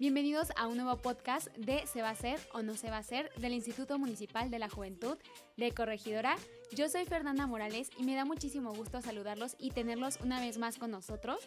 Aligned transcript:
Bienvenidos 0.00 0.48
a 0.56 0.66
un 0.66 0.78
nuevo 0.78 0.96
podcast 0.96 1.48
de 1.58 1.86
Se 1.86 2.00
va 2.00 2.08
a 2.08 2.12
hacer 2.12 2.40
o 2.54 2.62
no 2.62 2.74
se 2.74 2.88
va 2.88 2.96
a 2.96 3.00
hacer 3.00 3.30
del 3.34 3.52
Instituto 3.52 3.98
Municipal 3.98 4.50
de 4.50 4.58
la 4.58 4.70
Juventud 4.70 5.18
de 5.58 5.72
Corregidora. 5.72 6.36
Yo 6.74 6.88
soy 6.88 7.04
Fernanda 7.04 7.46
Morales 7.46 7.90
y 7.98 8.04
me 8.04 8.14
da 8.14 8.24
muchísimo 8.24 8.72
gusto 8.72 9.02
saludarlos 9.02 9.56
y 9.58 9.72
tenerlos 9.72 10.18
una 10.24 10.40
vez 10.40 10.56
más 10.56 10.78
con 10.78 10.90
nosotros. 10.90 11.38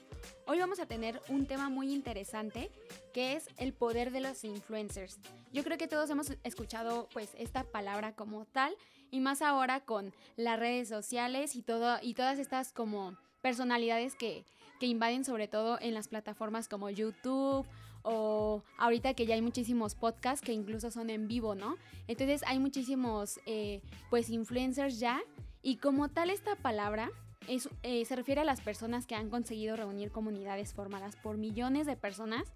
Hoy 0.45 0.59
vamos 0.59 0.79
a 0.79 0.85
tener 0.85 1.19
un 1.29 1.47
tema 1.47 1.69
muy 1.69 1.91
interesante 1.91 2.69
que 3.11 3.33
es 3.33 3.47
el 3.57 3.73
poder 3.73 4.11
de 4.11 4.21
los 4.21 4.43
influencers. 4.43 5.17
Yo 5.51 5.63
creo 5.63 5.79
que 5.79 5.87
todos 5.87 6.11
hemos 6.11 6.29
escuchado 6.43 7.09
pues 7.11 7.31
esta 7.39 7.63
palabra 7.63 8.13
como 8.13 8.45
tal 8.45 8.75
y 9.09 9.19
más 9.19 9.41
ahora 9.41 9.79
con 9.79 10.13
las 10.35 10.59
redes 10.59 10.89
sociales 10.89 11.55
y 11.55 11.63
todo 11.63 11.97
y 12.03 12.13
todas 12.13 12.37
estas 12.37 12.71
como 12.71 13.17
personalidades 13.41 14.13
que 14.13 14.45
que 14.79 14.87
invaden 14.87 15.23
sobre 15.23 15.47
todo 15.47 15.77
en 15.79 15.93
las 15.93 16.09
plataformas 16.09 16.67
como 16.67 16.89
YouTube 16.89 17.65
o 18.03 18.63
ahorita 18.77 19.13
que 19.13 19.25
ya 19.25 19.35
hay 19.35 19.41
muchísimos 19.41 19.95
podcasts 19.95 20.45
que 20.45 20.53
incluso 20.53 20.91
son 20.91 21.09
en 21.09 21.27
vivo, 21.27 21.55
¿no? 21.55 21.77
Entonces 22.07 22.43
hay 22.45 22.59
muchísimos 22.59 23.39
eh, 23.45 23.81
pues 24.09 24.29
influencers 24.29 24.99
ya 24.99 25.21
y 25.61 25.77
como 25.77 26.09
tal 26.09 26.29
esta 26.29 26.55
palabra 26.55 27.09
es, 27.47 27.69
eh, 27.81 28.05
se 28.05 28.15
refiere 28.15 28.41
a 28.41 28.45
las 28.45 28.61
personas 28.61 29.05
que 29.05 29.15
han 29.15 29.29
conseguido 29.29 29.75
reunir 29.75 30.11
comunidades 30.11 30.73
formadas 30.73 31.15
por 31.15 31.37
millones 31.37 31.87
de 31.87 31.95
personas 31.95 32.51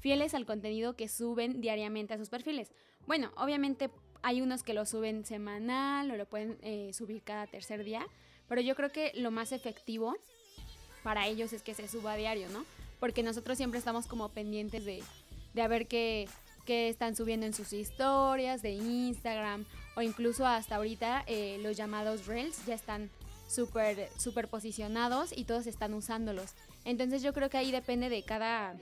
fieles 0.00 0.34
al 0.34 0.46
contenido 0.46 0.96
que 0.96 1.08
suben 1.08 1.60
diariamente 1.60 2.14
a 2.14 2.18
sus 2.18 2.28
perfiles. 2.28 2.72
Bueno, 3.06 3.30
obviamente 3.36 3.90
hay 4.22 4.40
unos 4.40 4.62
que 4.62 4.74
lo 4.74 4.86
suben 4.86 5.24
semanal 5.24 6.10
o 6.10 6.16
lo 6.16 6.26
pueden 6.26 6.58
eh, 6.62 6.90
subir 6.92 7.22
cada 7.22 7.46
tercer 7.46 7.84
día, 7.84 8.06
pero 8.48 8.60
yo 8.60 8.74
creo 8.74 8.90
que 8.90 9.12
lo 9.14 9.30
más 9.30 9.52
efectivo 9.52 10.16
para 11.02 11.26
ellos 11.28 11.52
es 11.52 11.62
que 11.62 11.74
se 11.74 11.86
suba 11.86 12.14
a 12.14 12.16
diario, 12.16 12.48
¿no? 12.48 12.64
Porque 13.00 13.22
nosotros 13.22 13.56
siempre 13.56 13.78
estamos 13.78 14.06
como 14.06 14.30
pendientes 14.30 14.84
de, 14.84 15.02
de 15.54 15.62
a 15.62 15.68
ver 15.68 15.86
qué, 15.86 16.28
qué 16.64 16.88
están 16.88 17.16
subiendo 17.16 17.46
en 17.46 17.54
sus 17.54 17.72
historias 17.72 18.62
de 18.62 18.72
Instagram 18.72 19.64
o 19.96 20.02
incluso 20.02 20.46
hasta 20.46 20.76
ahorita 20.76 21.24
eh, 21.26 21.58
los 21.62 21.76
llamados 21.76 22.26
Reels 22.26 22.64
ya 22.66 22.74
están 22.74 23.10
súper 23.48 24.08
super 24.18 24.48
posicionados 24.48 25.32
y 25.36 25.44
todos 25.44 25.66
están 25.66 25.94
usándolos. 25.94 26.54
Entonces 26.84 27.22
yo 27.22 27.32
creo 27.32 27.48
que 27.48 27.58
ahí 27.58 27.70
depende 27.70 28.08
de 28.08 28.22
cada, 28.22 28.76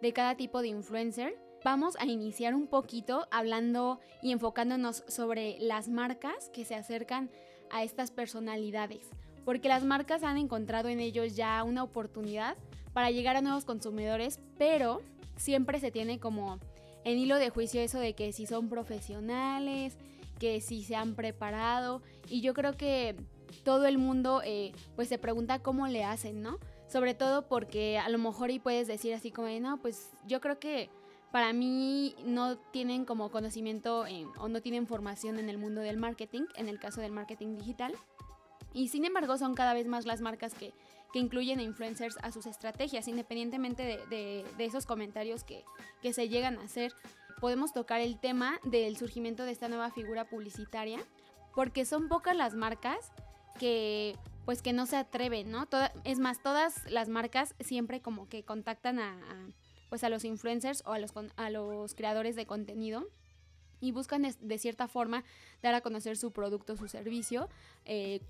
de 0.00 0.12
cada 0.12 0.36
tipo 0.36 0.60
de 0.60 0.68
influencer. 0.68 1.34
Vamos 1.64 1.96
a 1.98 2.06
iniciar 2.06 2.54
un 2.54 2.66
poquito 2.66 3.26
hablando 3.30 4.00
y 4.22 4.32
enfocándonos 4.32 5.04
sobre 5.08 5.58
las 5.60 5.88
marcas 5.88 6.50
que 6.52 6.64
se 6.64 6.74
acercan 6.74 7.30
a 7.70 7.84
estas 7.84 8.10
personalidades 8.10 9.08
porque 9.44 9.68
las 9.68 9.84
marcas 9.84 10.22
han 10.22 10.36
encontrado 10.36 10.88
en 10.88 11.00
ellos 11.00 11.34
ya 11.34 11.62
una 11.64 11.82
oportunidad 11.82 12.56
para 12.92 13.10
llegar 13.10 13.36
a 13.36 13.42
nuevos 13.42 13.64
consumidores, 13.64 14.40
pero 14.58 15.00
siempre 15.36 15.80
se 15.80 15.90
tiene 15.90 16.18
como 16.18 16.58
en 17.04 17.18
hilo 17.18 17.38
de 17.38 17.50
juicio 17.50 17.80
eso 17.80 17.98
de 17.98 18.14
que 18.14 18.32
si 18.32 18.46
son 18.46 18.68
profesionales, 18.68 19.96
que 20.38 20.60
si 20.60 20.84
se 20.84 20.96
han 20.96 21.14
preparado, 21.14 22.02
y 22.28 22.40
yo 22.40 22.54
creo 22.54 22.76
que 22.76 23.16
todo 23.64 23.86
el 23.86 23.98
mundo 23.98 24.40
eh, 24.44 24.72
pues 24.96 25.08
se 25.08 25.18
pregunta 25.18 25.60
cómo 25.60 25.86
le 25.86 26.04
hacen, 26.04 26.42
¿no? 26.42 26.58
Sobre 26.88 27.14
todo 27.14 27.48
porque 27.48 27.98
a 27.98 28.08
lo 28.08 28.18
mejor 28.18 28.50
y 28.50 28.58
puedes 28.58 28.86
decir 28.86 29.14
así 29.14 29.30
como, 29.30 29.48
no, 29.60 29.80
pues 29.80 30.10
yo 30.26 30.40
creo 30.40 30.58
que 30.58 30.90
para 31.30 31.52
mí 31.52 32.14
no 32.24 32.58
tienen 32.58 33.04
como 33.04 33.30
conocimiento 33.30 34.04
o 34.38 34.48
no 34.48 34.60
tienen 34.60 34.86
formación 34.86 35.38
en 35.38 35.48
el 35.48 35.56
mundo 35.56 35.80
del 35.80 35.96
marketing, 35.96 36.42
en 36.56 36.68
el 36.68 36.78
caso 36.78 37.00
del 37.00 37.12
marketing 37.12 37.56
digital. 37.56 37.94
Y 38.72 38.88
sin 38.88 39.04
embargo 39.04 39.36
son 39.38 39.54
cada 39.54 39.74
vez 39.74 39.86
más 39.86 40.06
las 40.06 40.20
marcas 40.20 40.54
que, 40.54 40.72
incluyen 41.14 41.58
a 41.58 41.62
influencers 41.62 42.16
a 42.22 42.32
sus 42.32 42.46
estrategias, 42.46 43.06
independientemente 43.06 44.00
de, 44.08 44.44
esos 44.58 44.86
comentarios 44.86 45.44
que, 45.44 45.64
se 46.12 46.28
llegan 46.28 46.58
a 46.58 46.62
hacer. 46.62 46.92
Podemos 47.40 47.72
tocar 47.72 48.00
el 48.00 48.18
tema 48.18 48.58
del 48.64 48.96
surgimiento 48.96 49.44
de 49.44 49.52
esta 49.52 49.68
nueva 49.68 49.90
figura 49.90 50.24
publicitaria, 50.24 51.00
porque 51.54 51.84
son 51.84 52.08
pocas 52.08 52.34
las 52.34 52.54
marcas 52.54 53.12
que 53.58 54.16
pues 54.44 54.62
que 54.62 54.72
no 54.72 54.86
se 54.86 54.96
atreven, 54.96 55.50
¿no? 55.50 55.68
es 56.02 56.18
más, 56.18 56.42
todas 56.42 56.82
las 56.90 57.08
marcas 57.08 57.54
siempre 57.60 58.00
como 58.00 58.28
que 58.28 58.42
contactan 58.42 58.98
a, 58.98 59.16
pues 59.88 60.02
a 60.02 60.08
los 60.08 60.24
influencers 60.24 60.82
o 60.84 60.92
a 60.92 60.98
los, 60.98 61.12
a 61.36 61.50
los 61.50 61.94
creadores 61.94 62.34
de 62.34 62.46
contenido 62.46 63.08
y 63.82 63.90
buscan 63.90 64.22
de, 64.22 64.58
cierta 64.58 64.88
forma 64.88 65.24
dar 65.60 65.74
a 65.74 65.80
conocer 65.80 66.16
su 66.16 66.32
producto, 66.32 66.76
su 66.76 66.88
servicio, 66.88 67.48
eh, 67.84 68.20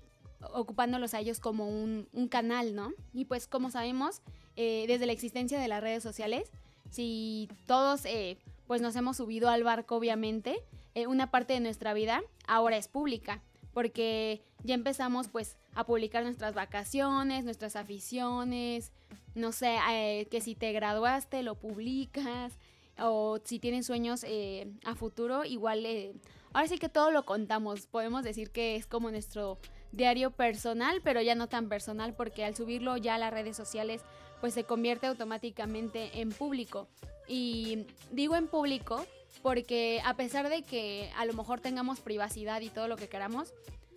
ocupándolos 0.53 1.13
a 1.13 1.19
ellos 1.19 1.39
como 1.39 1.67
un, 1.67 2.07
canal, 2.29 2.75
¿no? 2.75 2.93
Y 3.13 3.25
pues 3.25 3.47
como 3.47 3.69
sabemos, 3.69 4.21
eh, 4.55 4.85
desde 4.87 5.05
la 5.05 5.13
existencia 5.13 5.59
de 5.59 5.67
las 5.67 5.81
redes 5.81 6.03
sociales, 6.03 6.49
si 6.89 7.49
todos 7.65 8.05
eh, 8.05 8.37
pues 8.67 8.81
nos 8.81 8.95
hemos 8.95 9.17
subido 9.17 9.49
al 9.49 9.63
barco, 9.63 9.95
obviamente, 9.95 10.63
eh, 10.95 11.07
una 11.07 11.31
parte 11.31 11.53
de 11.53 11.59
nuestra 11.59 11.93
vida 11.93 12.21
ahora 12.47 12.77
es 12.77 12.87
pública, 12.87 13.41
porque 13.73 14.43
ya 14.63 14.75
empezamos 14.75 15.27
pues 15.27 15.57
a 15.73 15.85
publicar 15.85 16.23
nuestras 16.23 16.53
vacaciones, 16.53 17.45
nuestras 17.45 17.75
aficiones, 17.75 18.91
no 19.35 19.51
sé, 19.51 19.77
que 20.29 20.41
si 20.41 20.53
te 20.55 20.71
graduaste 20.71 21.41
lo 21.41 21.55
publicas, 21.55 22.53
o 22.99 23.39
si 23.43 23.57
tienes 23.57 23.87
sueños 23.87 24.23
a 24.85 24.95
futuro, 24.95 25.43
igual, 25.43 25.85
ahora 26.53 26.67
sí 26.67 26.77
que 26.77 26.89
todo 26.89 27.09
lo 27.09 27.25
contamos, 27.25 27.87
podemos 27.87 28.23
decir 28.23 28.51
que 28.51 28.75
es 28.75 28.85
como 28.85 29.09
nuestro 29.09 29.57
diario 29.93 30.31
personal, 30.31 31.01
pero 31.03 31.21
ya 31.21 31.35
no 31.35 31.47
tan 31.47 31.69
personal 31.69 32.13
porque 32.13 32.43
al 32.43 32.55
subirlo 32.55 32.97
ya 32.97 33.15
a 33.15 33.19
las 33.19 33.31
redes 33.31 33.55
sociales 33.55 34.01
pues 34.41 34.53
se 34.53 34.65
convierte 34.65 35.07
automáticamente 35.07 36.19
en 36.19 36.31
público. 36.31 36.89
Y 37.27 37.85
digo 38.11 38.35
en 38.35 38.47
público 38.47 39.05
porque 39.41 40.01
a 40.03 40.15
pesar 40.15 40.49
de 40.49 40.63
que 40.63 41.09
a 41.15 41.25
lo 41.25 41.33
mejor 41.33 41.61
tengamos 41.61 42.01
privacidad 42.01 42.59
y 42.61 42.69
todo 42.69 42.87
lo 42.87 42.97
que 42.97 43.07
queramos, 43.07 43.53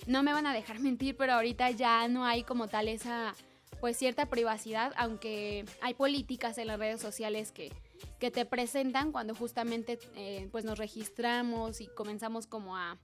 no 0.06 0.22
me 0.22 0.32
van 0.32 0.46
a 0.46 0.54
dejar 0.54 0.78
mentir, 0.80 1.16
pero 1.16 1.32
ahorita 1.32 1.70
ya 1.72 2.06
no 2.06 2.24
hay 2.24 2.44
como 2.44 2.68
tal 2.68 2.88
esa 2.88 3.34
pues 3.80 3.96
cierta 3.98 4.26
privacidad, 4.26 4.92
aunque 4.96 5.64
hay 5.82 5.94
políticas 5.94 6.56
en 6.58 6.68
las 6.68 6.78
redes 6.78 7.00
sociales 7.00 7.52
que, 7.52 7.72
que 8.18 8.30
te 8.30 8.46
presentan 8.46 9.12
cuando 9.12 9.34
justamente 9.34 9.98
eh, 10.14 10.48
pues 10.50 10.64
nos 10.64 10.78
registramos 10.78 11.80
y 11.80 11.86
comenzamos 11.88 12.46
como 12.46 12.76
a 12.76 12.98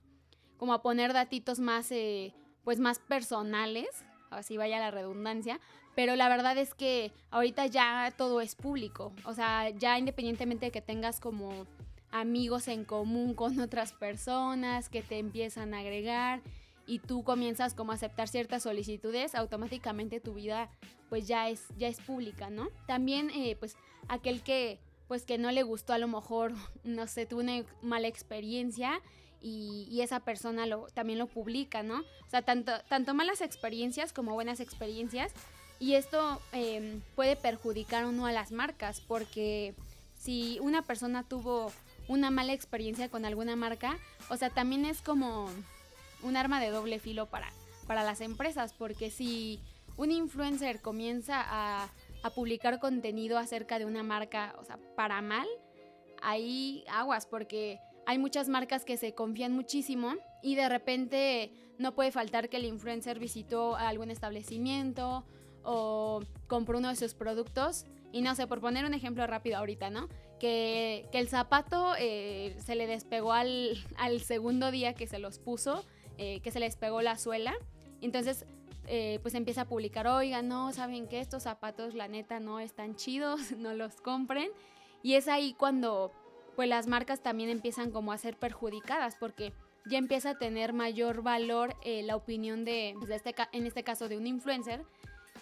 como 0.57 0.73
a 0.73 0.81
poner 0.81 1.11
datitos 1.11 1.59
más 1.59 1.91
eh, 1.91 2.33
pues 2.63 2.79
más 2.79 2.99
personales, 2.99 3.87
así 4.29 4.57
vaya 4.57 4.79
la 4.79 4.91
redundancia, 4.91 5.59
pero 5.95 6.15
la 6.15 6.29
verdad 6.29 6.57
es 6.57 6.73
que 6.73 7.11
ahorita 7.29 7.67
ya 7.67 8.11
todo 8.17 8.41
es 8.41 8.55
público, 8.55 9.13
o 9.25 9.33
sea, 9.33 9.69
ya 9.69 9.97
independientemente 9.99 10.67
de 10.67 10.71
que 10.71 10.81
tengas 10.81 11.19
como 11.19 11.67
amigos 12.11 12.67
en 12.67 12.85
común 12.85 13.33
con 13.33 13.59
otras 13.59 13.91
personas 13.93 14.89
que 14.89 15.01
te 15.01 15.17
empiezan 15.17 15.73
a 15.73 15.79
agregar 15.79 16.41
y 16.85 16.99
tú 16.99 17.23
comienzas 17.23 17.73
como 17.73 17.91
a 17.91 17.95
aceptar 17.95 18.27
ciertas 18.27 18.63
solicitudes, 18.63 19.35
automáticamente 19.35 20.19
tu 20.19 20.33
vida 20.33 20.69
pues 21.09 21.27
ya 21.27 21.49
es, 21.49 21.67
ya 21.77 21.87
es 21.87 21.99
pública, 22.01 22.49
¿no? 22.49 22.69
También 22.87 23.29
eh, 23.31 23.55
pues 23.59 23.75
aquel 24.07 24.41
que 24.41 24.79
pues 25.07 25.25
que 25.25 25.37
no 25.37 25.51
le 25.51 25.63
gustó 25.63 25.93
a 25.93 25.97
lo 25.97 26.07
mejor, 26.07 26.53
no 26.83 27.07
sé, 27.07 27.25
tuvo 27.25 27.41
una 27.41 27.63
mala 27.81 28.07
experiencia 28.07 29.01
y, 29.43 30.01
esa 30.01 30.21
persona 30.21 30.65
también 30.93 31.19
lo 31.19 31.27
publica, 31.27 31.83
¿no? 31.83 31.99
O 31.99 32.29
sea, 32.29 32.41
tanto, 32.41 33.13
malas 33.13 33.41
experiencias 33.41 34.13
como 34.13 34.33
buenas 34.33 34.59
experiencias. 34.59 35.33
Y 35.79 35.95
esto 35.95 36.41
em, 36.53 37.01
puede 37.15 37.35
perjudicar 37.35 38.05
o 38.05 38.11
no 38.11 38.25
a 38.25 38.31
las 38.31 38.51
marcas, 38.51 39.01
porque 39.01 39.75
si 40.17 40.57
una 40.61 40.81
persona 40.81 41.23
tuvo 41.23 41.71
una 42.07 42.31
mala 42.31 42.53
experiencia 42.53 43.09
con 43.09 43.25
alguna 43.25 43.55
marca, 43.57 43.99
o 44.29 44.37
sea, 44.37 44.49
también 44.49 44.85
es 44.85 45.01
como 45.01 45.49
un 46.21 46.37
arma 46.37 46.61
de 46.61 46.69
doble 46.69 46.99
filo 46.99 47.25
para, 47.25 47.51
para 47.85 48.03
las 48.03 48.21
empresas, 48.21 48.73
porque 48.73 49.11
si 49.11 49.59
un 49.97 50.11
influencer 50.11 50.79
comienza 50.79 51.41
a, 51.45 51.89
a 52.23 52.29
publicar 52.29 52.79
contenido 52.79 53.37
acerca 53.37 53.77
de 53.77 53.85
una 53.85 54.03
marca, 54.03 54.55
o 54.57 54.63
sea, 54.63 54.77
para 54.95 55.21
mal, 55.21 55.47
ahí 56.21 56.85
aguas, 56.87 57.25
porque 57.25 57.79
hay 58.05 58.17
muchas 58.17 58.49
marcas 58.49 58.85
que 58.85 58.97
se 58.97 59.13
confían 59.13 59.53
muchísimo 59.53 60.15
y 60.41 60.55
de 60.55 60.69
repente 60.69 61.53
no 61.77 61.95
puede 61.95 62.11
faltar 62.11 62.49
que 62.49 62.57
el 62.57 62.65
influencer 62.65 63.19
visitó 63.19 63.75
algún 63.75 64.11
establecimiento 64.11 65.25
o 65.63 66.21
compró 66.47 66.79
uno 66.79 66.89
de 66.89 66.95
sus 66.95 67.13
productos 67.13 67.85
y 68.11 68.21
no 68.21 68.35
sé, 68.35 68.45
por 68.47 68.61
poner 68.61 68.85
un 68.85 68.93
ejemplo 68.93 69.25
rápido 69.25 69.57
ahorita, 69.57 69.89
¿no? 69.89 70.07
que, 70.43 71.09
el 71.13 71.29
zapato 71.29 71.93
eh, 71.97 72.57
se 72.59 72.75
le 72.75 72.85
despegó 72.85 73.31
al, 73.31 73.77
segundo 74.25 74.71
día 74.71 74.93
que 74.93 75.07
se 75.07 75.17
los 75.17 75.39
puso, 75.39 75.85
eh, 76.17 76.41
que 76.41 76.51
se 76.51 76.59
le 76.59 76.65
despegó 76.65 77.01
la 77.01 77.17
suela. 77.17 77.53
Entonces, 78.01 78.45
eh, 78.87 79.19
pues 79.21 79.35
empieza 79.35 79.61
a 79.61 79.65
publicar, 79.65 80.05
oigan, 80.05 80.49
no, 80.49 80.73
¿saben 80.73 81.07
que 81.07 81.21
Estos 81.21 81.43
zapatos, 81.43 81.93
la 81.93 82.09
neta, 82.09 82.41
no 82.41 82.59
están 82.59 82.97
chidos, 82.97 83.51
no 83.57 83.73
los 83.73 84.01
compren. 84.01 84.49
Y 85.01 85.13
es 85.13 85.29
ahí 85.29 85.53
cuando, 85.53 86.11
pues 86.55 86.69
las 86.69 86.87
marcas 86.87 87.21
también 87.21 87.49
empiezan 87.49 87.91
como 87.91 88.11
a 88.11 88.17
ser 88.17 88.37
perjudicadas, 88.37 89.15
porque 89.19 89.53
ya 89.85 89.97
empieza 89.97 90.31
a 90.31 90.37
tener 90.37 90.73
mayor 90.73 91.23
valor 91.23 91.75
la 91.83 92.15
opinión 92.15 92.63
de, 92.63 92.95
pues, 92.99 93.11
este, 93.11 93.35
en 93.51 93.65
este 93.65 93.83
caso, 93.83 94.07
de 94.07 94.17
un 94.17 94.27
influencer, 94.27 94.83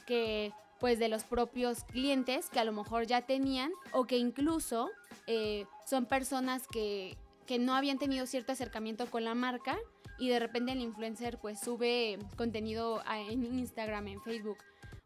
que 0.05 0.51
pues 0.81 0.97
de 0.97 1.07
los 1.07 1.23
propios 1.23 1.83
clientes 1.83 2.49
que 2.49 2.59
a 2.59 2.63
lo 2.63 2.73
mejor 2.73 3.05
ya 3.05 3.21
tenían 3.21 3.71
o 3.91 4.05
que 4.05 4.17
incluso 4.17 4.89
eh, 5.27 5.65
son 5.85 6.07
personas 6.07 6.67
que, 6.67 7.17
que 7.45 7.59
no 7.59 7.75
habían 7.75 7.99
tenido 7.99 8.25
cierto 8.25 8.51
acercamiento 8.51 9.05
con 9.05 9.23
la 9.23 9.35
marca 9.35 9.77
y 10.17 10.29
de 10.29 10.39
repente 10.39 10.71
el 10.71 10.81
influencer 10.81 11.37
pues 11.37 11.59
sube 11.59 12.17
contenido 12.35 13.01
en 13.29 13.59
Instagram, 13.59 14.07
en 14.07 14.21
Facebook 14.23 14.57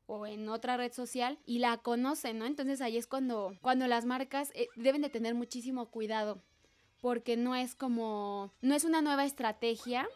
o 0.08 0.26
en 0.26 0.50
otra 0.50 0.78
red 0.78 0.92
social 0.92 1.40
y 1.46 1.60
la 1.60 1.78
conocen, 1.78 2.40
¿no? 2.40 2.46
Entonces 2.46 2.82
ahí 2.82 2.98
es 2.98 3.08
cuando, 3.08 3.54
cuando 3.62 3.88
las 3.88 4.06
marcas 4.06 4.52
eh, 4.56 4.68
deben 4.76 5.02
de 5.02 5.10
tener 5.10 5.36
muchísimo 5.36 5.88
cuidado 5.88 6.42
porque 7.02 7.38
no 7.38 7.56
es 7.56 7.76
como, 7.76 8.52
no 8.62 8.74
es 8.74 8.84
una 8.84 9.02
nueva 9.02 9.26
estrategia 9.26 10.08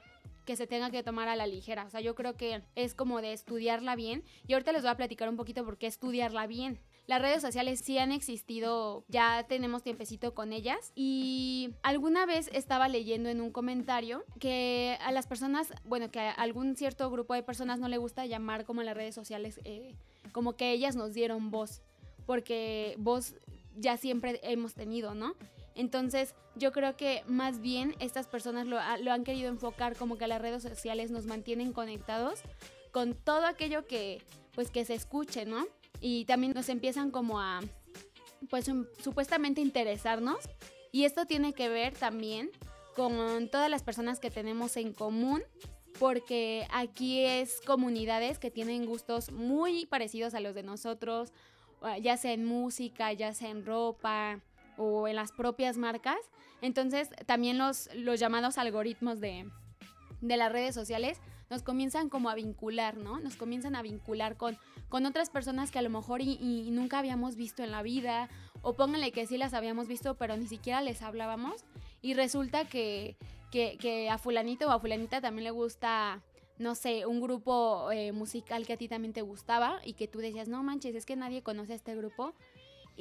que 0.46 0.56
se 0.56 0.66
tenga 0.66 0.90
que 0.90 1.04
tomar 1.04 1.28
a 1.28 1.36
la 1.36 1.46
ligera. 1.46 1.86
O 1.86 1.90
sea, 1.92 2.02
yo 2.02 2.16
creo 2.16 2.36
que 2.36 2.64
es 2.74 2.96
como 2.96 3.22
de 3.22 3.34
estudiarla 3.34 3.96
bien. 3.96 4.24
Y 4.48 4.54
ahorita 4.54 4.72
les 4.72 4.82
voy 4.82 4.90
a 4.90 4.98
platicar 4.98 5.30
un 5.30 5.38
poquito 5.38 5.64
por 5.64 5.78
qué 5.78 5.86
estudiarla 5.86 6.48
bien. 6.48 6.80
Las 7.10 7.24
redes 7.24 7.42
sociales 7.42 7.82
sí 7.84 7.98
han 7.98 8.12
existido, 8.12 9.04
ya 9.08 9.44
tenemos 9.48 9.82
tiempecito 9.82 10.36
con 10.36 10.54
ellas. 10.54 10.92
Y 10.94 11.74
alguna 11.82 12.28
vez 12.28 12.52
estaba 12.54 12.88
leyendo 12.88 13.30
en 13.30 13.42
un 13.42 13.50
comentario 13.50 14.24
que 14.40 14.96
a 15.02 15.12
las 15.12 15.26
personas, 15.26 15.74
bueno, 15.86 16.12
que 16.12 16.20
a 16.20 16.30
algún 16.30 16.76
cierto 16.76 17.10
grupo 17.10 17.34
de 17.34 17.42
personas 17.42 17.80
no 17.80 17.88
le 17.88 17.98
gusta 17.98 18.28
llamar 18.28 18.64
como 18.64 18.84
las 18.84 18.96
redes 18.96 19.16
sociales, 19.16 19.60
eh, 19.64 19.96
como 20.34 20.56
que 20.56 20.72
ellas 20.72 20.96
nos 20.96 21.16
dieron 21.16 21.50
voz. 21.50 21.82
Porque 22.28 22.94
voz 23.00 23.34
ya 23.76 23.98
siempre 23.98 24.40
hemos 24.44 24.76
tenido, 24.76 25.16
¿no? 25.16 25.34
Entonces, 25.74 26.36
yo 26.54 26.72
creo 26.72 26.96
que 26.96 27.24
más 27.26 27.60
bien 27.60 27.96
estas 27.98 28.28
personas 28.28 28.68
lo, 28.68 28.78
han 28.78 29.24
querido 29.24 29.50
enfocar 29.50 29.96
como 29.96 30.20
que 30.20 30.28
las 30.28 30.44
redes 30.44 30.62
sociales 30.62 31.10
nos 31.10 31.26
mantienen 31.26 31.74
conectados 31.74 32.42
con 32.92 33.16
todo 33.16 33.48
aquello 33.48 33.88
que, 33.88 34.22
pues, 34.54 34.70
que 34.70 34.86
se 34.86 34.94
escuche, 34.94 35.48
¿no? 35.48 35.66
Y 36.02 36.26
también 36.26 36.54
nos 36.54 36.70
empiezan 36.70 37.12
como 37.12 37.40
a, 37.40 37.62
pues, 38.50 38.70
supuestamente 39.04 39.62
interesarnos. 39.62 40.38
Y 40.92 41.06
esto 41.06 41.26
tiene 41.26 41.54
que 41.54 41.70
ver 41.70 41.94
también 41.94 42.50
con 42.96 43.50
todas 43.50 43.70
las 43.70 43.84
personas 43.84 44.20
que 44.20 44.32
tenemos 44.32 44.76
en 44.78 44.94
común, 44.94 45.44
porque 46.00 46.68
aquí 46.72 47.24
es 47.24 47.62
comunidades 47.62 48.40
que 48.40 48.52
tienen 48.52 48.86
gustos 48.86 49.32
muy 49.32 49.86
parecidos 49.86 50.34
a 50.34 50.40
los 50.40 50.56
de 50.56 50.64
nosotros, 50.64 51.32
ya 52.02 52.18
sea 52.18 52.34
en 52.34 52.46
música, 52.46 53.14
ya 53.14 53.34
sea 53.34 53.50
en 53.50 53.66
ropa, 53.66 54.42
o 54.80 55.08
en 55.08 55.16
las 55.16 55.32
propias 55.32 55.78
marcas. 55.78 56.18
Entonces 56.62 57.10
también 57.26 57.58
los, 57.58 57.90
los 57.94 58.20
llamados 58.20 58.58
algoritmos 58.58 59.20
de, 59.20 59.46
las 60.22 60.52
redes 60.52 60.74
sociales 60.74 61.20
nos 61.50 61.62
comienzan 61.64 62.10
como 62.10 62.30
a 62.30 62.36
vincular, 62.36 62.98
¿no? 62.98 63.20
Nos 63.20 63.36
comienzan 63.36 63.76
a 63.76 63.82
vincular 63.82 64.38
con, 64.38 64.58
con 64.90 65.06
otras 65.06 65.30
personas 65.30 65.72
que 65.72 65.80
a 65.80 65.82
lo 65.82 65.90
mejor 65.90 66.22
y, 66.22 66.70
nunca 66.72 67.00
habíamos 67.00 67.36
visto 67.36 67.64
en 67.64 67.72
la 67.72 67.84
vida, 67.84 68.30
o 68.62 68.74
pónganle 68.74 69.12
que 69.12 69.26
sí 69.26 69.38
las 69.38 69.54
habíamos 69.54 69.88
visto, 69.88 70.16
pero 70.16 70.36
ni 70.36 70.48
siquiera 70.48 70.82
les 70.82 71.02
hablábamos, 71.02 71.64
y 72.02 72.14
resulta 72.16 72.66
que, 72.66 73.16
que, 73.52 74.10
a 74.10 74.18
fulanito 74.18 74.68
o 74.68 74.72
a 74.72 74.80
fulanita 74.80 75.22
también 75.22 75.44
le 75.46 75.52
gusta, 75.52 76.22
no 76.58 76.76
sé, 76.76 77.06
un 77.06 77.22
grupo 77.22 77.92
eh, 77.92 78.12
musical 78.12 78.66
que 78.66 78.74
a 78.74 78.78
ti 78.78 78.88
también 78.88 79.14
te 79.14 79.22
gustaba, 79.22 79.80
y 79.86 79.94
que 79.94 80.08
tú 80.08 80.20
decías, 80.20 80.48
no 80.48 80.64
manches, 80.64 80.96
es 80.96 81.06
que 81.06 81.16
nadie 81.16 81.44
conoce 81.44 81.74
a 81.74 81.76
este 81.76 81.96
grupo, 81.96 82.34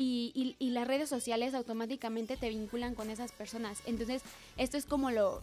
y, 0.00 0.56
las 0.61 0.87
redes 0.87 1.08
sociales 1.08 1.55
automáticamente 1.55 2.37
te 2.37 2.49
vinculan 2.50 2.94
con 2.94 3.11
esas 3.11 3.32
personas. 3.32 3.82
Entonces, 3.85 4.23
esto 4.56 4.76
es 4.76 4.87
como 4.87 5.11
lo, 5.11 5.40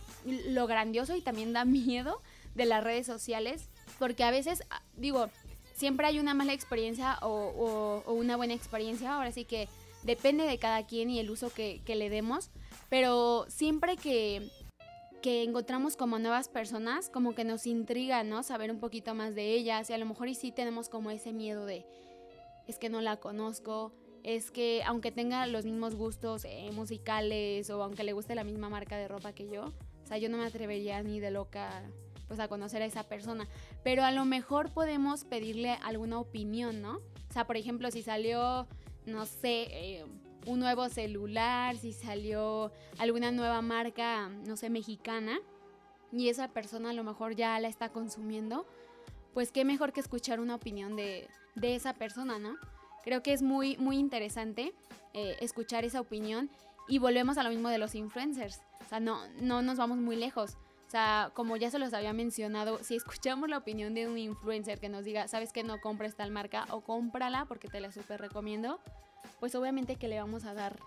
grandioso 0.68 1.14
y 1.16 1.22
también 1.22 1.52
da 1.52 1.66
miedo 1.66 2.22
de 2.56 2.66
las 2.66 2.84
redes 2.84 3.06
sociales, 3.06 3.70
porque 4.00 4.24
a 4.24 4.32
veces, 4.32 4.64
ah, 4.70 4.82
digo, 4.96 5.30
siempre 5.76 6.08
hay 6.08 6.20
una 6.20 6.34
mala 6.34 6.54
experiencia 6.54 7.20
o, 7.22 8.02
una 8.08 8.36
buena 8.38 8.54
experiencia, 8.54 9.14
ahora 9.14 9.32
sí 9.32 9.46
que 9.46 9.68
depende 10.04 10.46
de 10.46 10.58
cada 10.58 10.86
quien 10.88 11.10
y 11.10 11.20
el 11.20 11.30
uso 11.30 11.52
que, 11.52 11.82
le 11.86 12.10
demos, 12.10 12.50
pero 12.90 13.46
siempre 13.50 13.98
que, 13.98 14.50
que 15.22 15.44
encontramos 15.44 15.98
como 15.98 16.18
nuevas 16.18 16.48
personas, 16.48 17.10
como 17.10 17.36
que 17.36 17.44
nos 17.44 17.68
intriga, 17.68 18.24
¿no? 18.24 18.42
Saber 18.42 18.72
un 18.72 18.80
poquito 18.80 19.14
más 19.14 19.36
de 19.36 19.54
ellas 19.54 19.90
y 19.90 19.94
a 19.94 19.98
lo 19.98 20.06
mejor 20.06 20.30
y 20.30 20.36
sí 20.36 20.52
tenemos 20.52 20.90
como 20.90 21.12
ese 21.12 21.34
miedo 21.34 21.66
de, 21.66 21.86
es 22.68 22.80
que 22.80 22.90
no 22.90 23.02
la 23.02 23.18
conozco, 23.18 23.92
es 24.24 24.52
que 24.52 24.82
aunque 24.86 25.12
tenga 25.12 25.46
los 25.46 25.66
mismos 25.66 25.96
gustos 25.96 26.46
eh, 26.46 26.72
musicales 26.74 27.70
o 27.70 27.84
aunque 27.84 28.04
le 28.04 28.14
guste 28.14 28.34
la 28.34 28.44
misma 28.44 28.70
marca 28.70 28.98
de 28.98 29.08
ropa 29.08 29.34
que 29.34 29.50
yo, 29.50 29.66
o 30.04 30.08
sea, 30.08 30.18
yo 30.20 30.30
no 30.30 30.38
me 30.38 30.46
atrevería 30.46 31.04
ni 31.04 31.20
de 31.20 31.32
loca 31.32 31.84
pues 32.28 32.40
a 32.40 32.48
conocer 32.48 32.82
a 32.82 32.86
esa 32.86 33.04
persona, 33.04 33.48
pero 33.84 34.04
a 34.04 34.12
lo 34.12 34.26
mejor 34.26 34.72
podemos 34.72 35.24
pedirle 35.24 35.72
alguna 35.84 36.20
opinión, 36.20 36.82
¿no? 36.82 36.98
O 37.30 37.34
sea, 37.34 37.46
por 37.46 37.58
ejemplo, 37.58 37.92
si 37.92 38.02
salió, 38.02 38.68
no 39.06 39.26
sé, 39.26 39.68
eh, 39.72 40.06
un 40.46 40.60
nuevo 40.60 40.90
celular, 40.90 41.76
si 41.78 41.92
salió 41.92 42.72
alguna 42.98 43.32
nueva 43.32 43.62
marca, 43.62 44.30
no 44.30 44.58
sé, 44.58 44.70
mexicana, 44.70 45.40
y 46.12 46.30
esa 46.30 46.48
persona 46.50 46.92
a 46.92 46.94
lo 46.94 47.04
mejor 47.04 47.36
ya 47.36 47.60
la 47.60 47.68
está 47.68 47.90
consumiendo, 47.90 48.66
pues 49.34 49.52
qué 49.52 49.66
mejor 49.66 49.92
que 49.92 50.00
escuchar 50.00 50.40
una 50.40 50.56
opinión 50.56 50.96
de, 50.96 51.28
de 51.56 51.76
esa 51.76 51.94
persona, 51.94 52.40
¿no? 52.40 52.56
Creo 53.04 53.22
que 53.22 53.34
es 53.34 53.42
muy, 53.42 53.78
muy 53.78 53.98
interesante 53.98 54.74
eh, 55.14 55.38
escuchar 55.40 55.86
esa 55.86 56.02
opinión 56.02 56.50
y 56.88 57.00
volvemos 57.00 57.38
a 57.38 57.44
lo 57.44 57.50
mismo 57.50 57.70
de 57.70 57.78
los 57.78 57.96
influencers. 57.96 58.62
O 58.86 58.90
sea, 58.90 59.00
no, 59.00 59.28
no 59.42 59.62
nos 59.62 59.78
vamos 59.78 59.98
muy 59.98 60.16
lejos. 60.16 60.58
Sea, 60.96 61.32
como 61.34 61.58
ya 61.58 61.70
se 61.70 61.78
los 61.78 61.94
había 61.94 62.14
mencionado, 62.14 62.82
si 62.82 62.96
escuchamos 62.96 63.50
la 63.50 63.58
opinión 63.58 63.94
de 63.94 64.08
un 64.08 64.18
influencer 64.18 64.80
que 64.80 64.88
nos 64.88 65.04
diga, 65.04 65.28
sabes 65.28 65.52
que 65.52 65.62
no 65.62 65.82
compres 65.82 66.16
tal 66.16 66.32
marca 66.32 66.68
o 66.70 66.86
cómprala 66.86 67.44
porque 67.50 67.68
te 67.68 67.82
la 67.82 67.92
súper 67.92 68.22
recomiendo, 68.22 68.80
pues 69.42 69.56
obviamente 69.56 69.98
que 69.98 70.08
le 70.08 70.22
vamos 70.22 70.46
a 70.46 70.54
dar, 70.54 70.80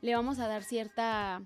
le 0.00 0.16
vamos 0.16 0.40
a 0.40 0.48
dar 0.48 0.64
cierta, 0.64 1.42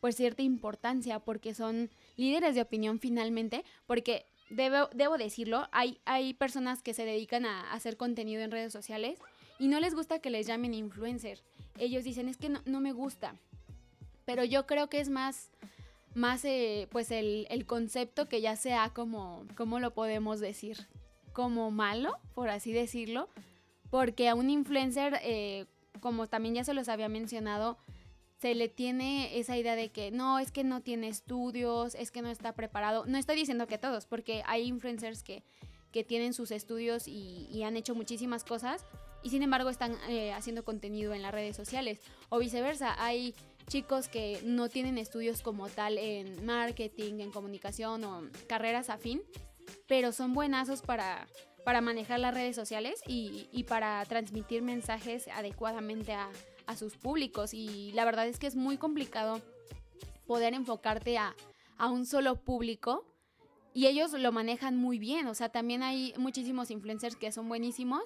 pues 0.00 0.16
cierta 0.16 0.40
importancia 0.40 1.18
porque 1.18 1.52
son 1.52 1.90
líderes 2.16 2.54
de 2.54 2.62
opinión 2.62 3.00
finalmente, 3.00 3.66
porque 3.86 4.24
debo, 4.48 4.88
debo 4.94 5.18
decirlo, 5.18 5.68
hay, 5.70 6.00
hay 6.06 6.32
personas 6.32 6.82
que 6.82 6.94
se 6.94 7.04
dedican 7.04 7.44
a 7.44 7.70
hacer 7.74 7.98
contenido 7.98 8.40
en 8.40 8.50
redes 8.50 8.72
sociales 8.72 9.18
y 9.58 9.68
no 9.68 9.78
les 9.78 9.94
gusta 9.94 10.20
que 10.20 10.30
les 10.30 10.46
llamen 10.46 10.72
influencer. 10.72 11.42
Ellos 11.78 12.02
dicen, 12.02 12.30
es 12.30 12.38
que 12.38 12.48
no, 12.48 12.80
me 12.80 12.92
gusta. 12.92 13.34
Pero 14.24 14.42
yo 14.42 14.66
creo 14.66 14.88
que 14.88 15.00
es 15.00 15.10
más, 15.10 15.50
más 16.14 16.44
eh, 16.44 16.88
pues 16.90 17.10
el, 17.10 17.46
concepto 17.66 18.28
que 18.28 18.40
ya 18.40 18.56
sea 18.56 18.90
como, 18.90 19.44
¿cómo 19.56 19.80
lo 19.80 19.92
podemos 19.92 20.40
decir? 20.40 20.88
Como 21.32 21.70
malo, 21.70 22.18
por 22.34 22.48
así 22.48 22.72
decirlo. 22.72 23.28
Porque 23.90 24.28
a 24.28 24.34
un 24.34 24.50
influencer, 24.50 25.18
eh, 25.22 25.66
como 26.00 26.26
también 26.26 26.54
ya 26.54 26.64
se 26.64 26.74
los 26.74 26.88
había 26.88 27.08
mencionado, 27.08 27.78
se 28.40 28.54
le 28.54 28.68
tiene 28.68 29.38
esa 29.38 29.56
idea 29.56 29.74
de 29.74 29.90
que 29.90 30.10
no, 30.10 30.38
es 30.38 30.52
que 30.52 30.62
no 30.62 30.80
tiene 30.80 31.08
estudios, 31.08 31.94
es 31.94 32.10
que 32.10 32.22
no 32.22 32.28
está 32.28 32.52
preparado. 32.52 33.06
No 33.06 33.18
estoy 33.18 33.36
diciendo 33.36 33.66
que 33.66 33.78
todos, 33.78 34.06
porque 34.06 34.42
hay 34.46 34.64
influencers 34.64 35.22
que, 35.22 35.42
que 35.92 36.04
tienen 36.04 36.34
sus 36.34 36.50
estudios 36.50 37.08
y, 37.08 37.48
y 37.50 37.62
han 37.62 37.76
hecho 37.76 37.94
muchísimas 37.94 38.44
cosas, 38.44 38.84
y 39.22 39.30
sin 39.30 39.42
embargo 39.42 39.70
están 39.70 39.96
eh, 40.08 40.32
haciendo 40.32 40.64
contenido 40.64 41.14
en 41.14 41.22
las 41.22 41.32
redes 41.32 41.56
sociales. 41.56 42.00
O 42.28 42.38
viceversa, 42.38 42.94
hay 43.02 43.34
chicos 43.68 44.08
que 44.08 44.40
no 44.44 44.68
tienen 44.68 44.98
estudios 44.98 45.42
como 45.42 45.68
tal 45.68 45.98
en 45.98 46.44
marketing, 46.44 47.20
en 47.20 47.30
comunicación 47.30 48.02
o 48.04 48.22
carreras 48.48 48.90
afín, 48.90 49.22
pero 49.86 50.12
son 50.12 50.34
buenazos 50.34 50.82
para, 50.82 51.28
para 51.64 51.80
manejar 51.80 52.18
las 52.18 52.34
redes 52.34 52.56
sociales 52.56 53.00
y, 53.06 53.64
para 53.68 54.04
transmitir 54.06 54.62
mensajes 54.62 55.28
adecuadamente 55.28 56.12
a, 56.14 56.30
a, 56.66 56.76
sus 56.76 56.96
públicos. 56.96 57.52
Y 57.54 57.92
la 57.92 58.04
verdad 58.04 58.26
es 58.26 58.38
que 58.38 58.46
es 58.46 58.56
muy 58.56 58.78
complicado 58.78 59.40
poder 60.26 60.54
enfocarte 60.54 61.18
a, 61.18 61.36
a 61.76 61.88
un 61.88 62.06
solo 62.06 62.36
público. 62.36 63.04
Y 63.74 63.86
ellos 63.86 64.12
lo 64.12 64.32
manejan 64.32 64.76
muy 64.76 64.98
bien, 64.98 65.26
o 65.28 65.34
sea, 65.34 65.50
también 65.50 65.82
hay 65.82 66.12
muchísimos 66.16 66.70
influencers 66.70 67.14
que 67.14 67.30
son 67.30 67.48
buenísimos, 67.48 68.02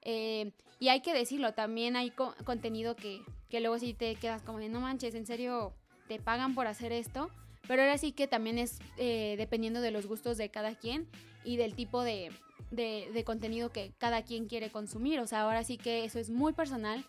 eh, 0.00 0.52
y 0.80 0.88
hay 0.88 1.00
que 1.00 1.14
decirlo, 1.14 1.54
también 1.54 1.94
hay 1.94 2.10
contenido 2.10 2.96
que, 2.96 3.22
que 3.52 3.60
luego 3.60 3.78
sí 3.78 3.94
te 3.94 4.16
quedas 4.16 4.42
como 4.42 4.58
de 4.58 4.68
no 4.68 4.80
manches, 4.80 5.14
en 5.14 5.26
serio, 5.26 5.72
te 6.08 6.18
pagan 6.18 6.56
por 6.56 6.66
hacer 6.66 6.90
esto. 6.90 7.30
Pero 7.68 7.82
ahora 7.82 7.96
sí 7.98 8.10
que 8.10 8.26
también 8.26 8.58
es 8.58 8.80
eh, 8.96 9.36
dependiendo 9.38 9.80
de 9.80 9.92
los 9.92 10.06
gustos 10.06 10.36
de 10.36 10.48
cada 10.48 10.74
quien 10.74 11.06
y 11.44 11.56
del 11.56 11.76
tipo 11.76 12.02
de, 12.02 12.32
de, 12.72 13.22
contenido 13.24 13.70
que 13.70 13.92
cada 13.98 14.22
quien 14.22 14.46
quiere 14.46 14.70
consumir. 14.70 15.20
O 15.20 15.28
sea, 15.28 15.42
ahora 15.42 15.62
sí 15.62 15.78
que 15.78 16.04
eso 16.04 16.18
es 16.18 16.28
muy 16.28 16.52
personal 16.52 17.06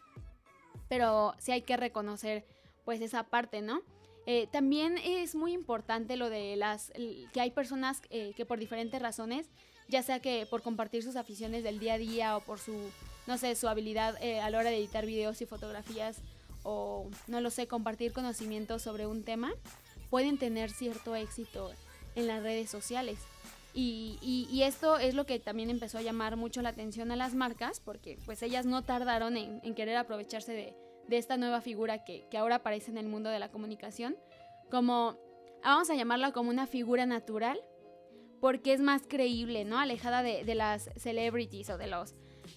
pero 0.93 1.33
sí 1.39 1.51
hay 1.51 1.63
que 1.63 1.75
reconocer 1.75 2.45
pues 2.85 3.01
esa 3.01 3.23
parte, 3.23 3.63
¿no? 3.63 3.81
Eh, 4.27 4.47
también 4.51 4.97
es 5.03 5.33
muy 5.33 5.51
importante 5.51 6.17
lo 6.17 6.29
de 6.29 6.55
las 6.55 6.91
que 7.33 7.41
hay 7.41 7.49
personas 7.49 8.01
eh, 8.11 8.33
que 8.35 8.45
por 8.45 8.59
diferentes 8.59 9.01
razones, 9.01 9.49
ya 9.89 10.03
sea 10.03 10.19
que 10.19 10.45
por 10.45 10.61
compartir 10.61 11.01
sus 11.01 11.15
aficiones 11.15 11.63
del 11.63 11.79
día 11.79 11.95
a 11.95 11.97
día 11.97 12.37
o 12.37 12.41
por 12.41 12.59
su, 12.59 12.91
no 13.25 13.39
sé, 13.39 13.55
su 13.55 13.67
habilidad 13.67 14.21
eh, 14.21 14.39
a 14.39 14.51
la 14.51 14.59
hora 14.59 14.69
de 14.69 14.77
editar 14.77 15.07
videos 15.07 15.41
y 15.41 15.47
fotografías 15.47 16.19
o, 16.63 17.09
no 17.27 17.41
lo 17.41 17.49
sé, 17.49 17.67
compartir 17.67 18.13
conocimientos 18.13 18.81
sobre 18.81 19.05
un 19.07 19.23
tema, 19.23 19.53
pueden 20.09 20.37
tener 20.37 20.71
cierto 20.71 21.15
éxito 21.15 21.71
en 22.15 22.27
las 22.27 22.43
redes 22.43 22.69
sociales. 22.69 23.19
Y, 23.75 24.61
esto 24.63 24.97
es 24.97 25.15
lo 25.15 25.25
que 25.25 25.39
también 25.39 25.69
empezó 25.69 25.97
a 25.97 26.01
llamar 26.01 26.37
mucho 26.37 26.61
la 26.61 26.69
atención 26.69 27.11
a 27.11 27.15
las 27.15 27.33
marcas, 27.33 27.79
porque 27.79 28.17
pues 28.25 28.41
ellas 28.43 28.65
no 28.65 28.83
tardaron 28.83 29.35
en, 29.35 29.75
querer 29.75 29.97
aprovecharse 29.97 30.53
de, 30.53 30.75
de 31.07 31.17
esta 31.17 31.37
nueva 31.37 31.61
figura 31.61 32.03
que, 32.03 32.25
ahora 32.37 32.55
aparece 32.55 32.91
en 32.91 32.97
el 32.97 33.07
mundo 33.07 33.29
de 33.29 33.39
la 33.39 33.49
comunicación, 33.49 34.15
como, 34.69 35.17
vamos 35.63 35.89
a 35.89 35.95
llamarla 35.95 36.31
como 36.31 36.49
una 36.49 36.67
figura 36.67 37.05
natural, 37.05 37.59
porque 38.39 38.73
es 38.73 38.81
más 38.81 39.03
creíble, 39.07 39.65
¿no? 39.65 39.79
Alejada 39.79 40.21
de, 40.21 40.55
las 40.55 40.89
celebrities 40.97 41.69
o 41.69 41.77
de 41.77 41.87
los, 41.87 42.13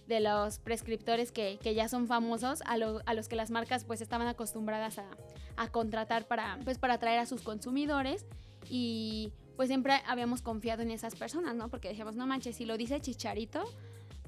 de 0.07 0.21
los 0.21 0.59
prescriptores 0.59 1.33
que, 1.33 1.59
ya 1.63 1.89
son 1.89 2.07
famosos, 2.07 2.63
a, 2.63 2.75
a, 2.75 3.15
los 3.15 3.29
que 3.29 3.37
las 3.37 3.51
marcas 3.51 3.85
pues 3.85 4.01
estaban 4.01 4.29
acostumbradas 4.29 4.99
a, 4.99 5.07
a, 5.57 5.69
contratar 5.69 6.27
para, 6.27 6.59
pues, 6.65 6.79
para 6.79 6.95
atraer 6.95 7.19
a 7.19 7.27
sus 7.27 7.43
consumidores 7.43 8.27
y 8.69 9.33
pues 9.57 9.69
siempre 9.69 10.03
habíamos 10.07 10.43
confiado 10.43 10.83
en 10.83 10.91
esas 10.91 11.15
personas, 11.15 11.55
¿no? 11.55 11.69
Porque 11.69 11.89
decíamos, 11.89 12.15
no 12.15 12.27
manches, 12.27 12.57
si 12.57 12.67
lo 12.67 12.77
dice 12.77 13.01
Chicharito, 13.01 13.65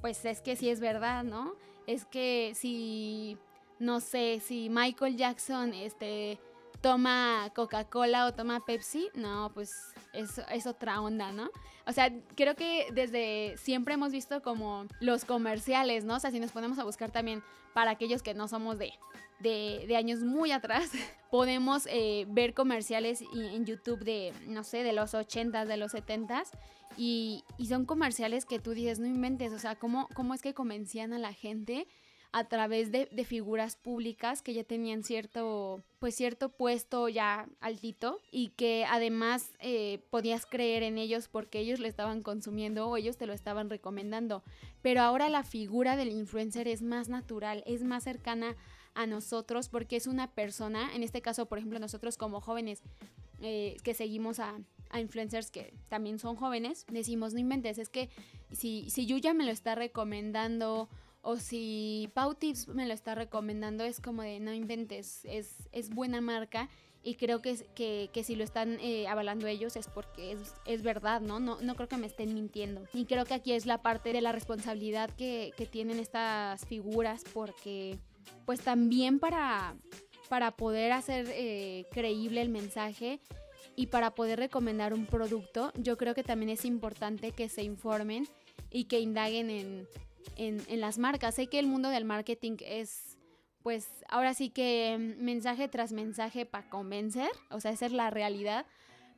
pues 0.00 0.24
es 0.24 0.40
que 0.40 0.56
sí 0.56 0.70
es 0.70 0.80
verdad, 0.80 1.22
¿no? 1.22 1.54
Es 1.86 2.04
que 2.06 2.52
si 2.54 3.36
no 3.78 4.00
sé, 4.00 4.40
si 4.44 4.68
Michael 4.70 5.16
Jackson 5.16 5.72
este, 5.72 6.38
toma 6.80 7.50
Coca-Cola 7.54 8.26
o 8.26 8.34
toma 8.34 8.64
Pepsi, 8.64 9.08
no, 9.14 9.50
pues 9.54 9.92
es, 10.18 10.40
es, 10.50 10.66
otra 10.66 11.00
onda, 11.00 11.32
¿no? 11.32 11.50
O 11.86 11.92
sea, 11.92 12.12
creo 12.34 12.54
que 12.54 12.86
desde 12.92 13.56
siempre 13.56 13.94
hemos 13.94 14.12
visto 14.12 14.42
como 14.42 14.86
los 15.00 15.24
comerciales, 15.24 16.04
¿no? 16.04 16.16
O 16.16 16.20
sea, 16.20 16.30
si 16.30 16.40
nos 16.40 16.52
ponemos 16.52 16.78
a 16.78 16.84
buscar 16.84 17.10
también 17.10 17.42
para 17.74 17.92
aquellos 17.92 18.22
que 18.22 18.34
no 18.34 18.48
somos 18.48 18.78
de, 18.78 18.92
de, 19.40 19.96
años 19.96 20.20
muy 20.20 20.52
atrás, 20.52 20.90
podemos 21.30 21.86
eh, 21.86 22.26
ver 22.28 22.54
comerciales 22.54 23.22
en 23.32 23.64
YouTube 23.64 24.00
de, 24.00 24.32
no 24.46 24.64
sé, 24.64 24.82
de 24.82 24.92
los 24.92 25.14
80s, 25.14 25.66
de 25.66 25.76
los 25.76 25.94
70s. 25.94 26.50
Y, 26.96 27.44
y 27.58 27.66
son 27.66 27.84
comerciales 27.84 28.44
que 28.44 28.58
tú 28.58 28.72
dices, 28.72 28.98
no 28.98 29.06
inventes, 29.06 29.52
o 29.52 29.58
sea, 29.58 29.76
¿cómo, 29.76 30.08
cómo 30.14 30.34
es 30.34 30.42
que 30.42 30.52
convencían 30.54 31.12
a 31.12 31.18
la 31.18 31.32
gente? 31.32 31.86
A 32.32 32.44
través 32.44 32.92
de, 32.92 33.06
figuras 33.24 33.76
públicas 33.76 34.42
que 34.42 34.52
ya 34.52 34.62
tenían 34.62 35.02
cierto, 35.02 35.82
pues 35.98 36.14
cierto 36.14 36.50
puesto 36.50 37.08
ya 37.08 37.48
altito 37.60 38.20
y 38.30 38.48
que 38.50 38.84
además 38.88 39.52
eh, 39.60 40.04
podías 40.10 40.44
creer 40.44 40.82
en 40.82 40.98
ellos 40.98 41.28
porque 41.28 41.58
ellos 41.60 41.80
lo 41.80 41.88
estaban 41.88 42.22
consumiendo 42.22 42.88
o 42.88 42.96
ellos 42.96 43.16
te 43.16 43.26
lo 43.26 43.32
estaban 43.32 43.70
recomendando. 43.70 44.42
Pero 44.82 45.00
ahora 45.00 45.28
la 45.28 45.42
figura 45.42 45.96
del 45.96 46.10
influencer 46.10 46.68
es 46.68 46.82
más 46.82 47.08
natural, 47.08 47.64
es 47.66 47.82
más 47.82 48.04
cercana 48.04 48.56
a 48.94 49.06
nosotros 49.06 49.68
porque 49.68 49.96
es 49.96 50.06
una 50.06 50.30
persona, 50.32 50.94
en 50.94 51.02
este 51.02 51.22
caso 51.22 51.46
por 51.46 51.58
ejemplo 51.58 51.78
nosotros 51.78 52.18
como 52.18 52.40
jóvenes 52.40 52.82
eh, 53.40 53.76
que 53.84 53.94
seguimos 53.94 54.40
a, 54.40 54.58
influencers 54.98 55.50
que 55.50 55.74
también 55.88 56.18
son 56.18 56.34
jóvenes, 56.34 56.86
decimos, 56.90 57.34
no 57.34 57.38
inventes, 57.38 57.76
es 57.78 57.90
que 57.90 58.08
si, 58.52 58.88
si 58.88 59.04
Yuya 59.04 59.34
me 59.34 59.44
lo 59.44 59.52
está 59.52 59.74
recomendando 59.74 60.88
o 61.28 61.36
si 61.36 62.10
Tips 62.38 62.68
me 62.68 62.86
lo 62.86 62.94
está 62.94 63.14
recomendando, 63.14 63.84
es 63.84 64.00
como 64.00 64.22
de 64.22 64.40
no 64.40 64.54
inventes, 64.54 65.26
es, 65.26 65.68
es 65.72 65.90
buena 65.90 66.22
marca 66.22 66.70
y 67.02 67.16
creo 67.16 67.42
que, 67.42 67.54
que, 67.74 68.08
que 68.14 68.24
si 68.24 68.34
lo 68.34 68.44
están 68.44 68.78
eh, 68.80 69.06
avalando 69.08 69.46
ellos 69.46 69.76
es 69.76 69.88
porque 69.88 70.32
es, 70.32 70.54
es, 70.64 70.82
verdad, 70.82 71.20
¿no? 71.20 71.38
¿no? 71.38 71.60
No 71.60 71.74
creo 71.74 71.86
que 71.86 71.98
me 71.98 72.06
estén 72.06 72.32
mintiendo. 72.32 72.82
Y 72.94 73.04
creo 73.04 73.26
que 73.26 73.34
aquí 73.34 73.52
es 73.52 73.66
la 73.66 73.82
parte 73.82 74.14
de 74.14 74.22
la 74.22 74.32
responsabilidad 74.32 75.10
que, 75.10 75.52
que 75.54 75.66
tienen 75.66 75.98
estas 75.98 76.64
figuras 76.64 77.24
porque 77.34 77.98
pues 78.46 78.60
también 78.60 79.18
para, 79.18 79.76
para 80.30 80.52
poder 80.52 80.92
hacer 80.92 81.26
eh, 81.28 81.84
creíble 81.92 82.40
el 82.40 82.48
mensaje 82.48 83.20
y 83.76 83.88
para 83.88 84.14
poder 84.14 84.38
recomendar 84.38 84.94
un 84.94 85.04
producto, 85.04 85.74
yo 85.76 85.98
creo 85.98 86.14
que 86.14 86.24
también 86.24 86.48
es 86.48 86.64
importante 86.64 87.32
que 87.32 87.50
se 87.50 87.64
informen 87.64 88.26
y 88.70 88.84
que 88.84 89.00
indaguen 89.00 89.50
en 90.36 90.80
las 90.80 90.98
marcas. 90.98 91.34
Sé 91.34 91.48
que 91.48 91.58
el 91.58 91.66
mundo 91.66 91.88
del 91.90 92.04
marketing 92.04 92.56
es, 92.60 93.16
pues, 93.62 93.88
ahora 94.08 94.34
sí 94.34 94.50
que 94.50 95.16
mensaje 95.18 95.68
tras 95.68 95.92
mensaje 95.92 96.46
para 96.46 96.68
convencer, 96.68 97.30
o 97.50 97.60
sea, 97.60 97.72
esa 97.72 97.86
es 97.86 97.92
la 97.92 98.10
realidad. 98.10 98.66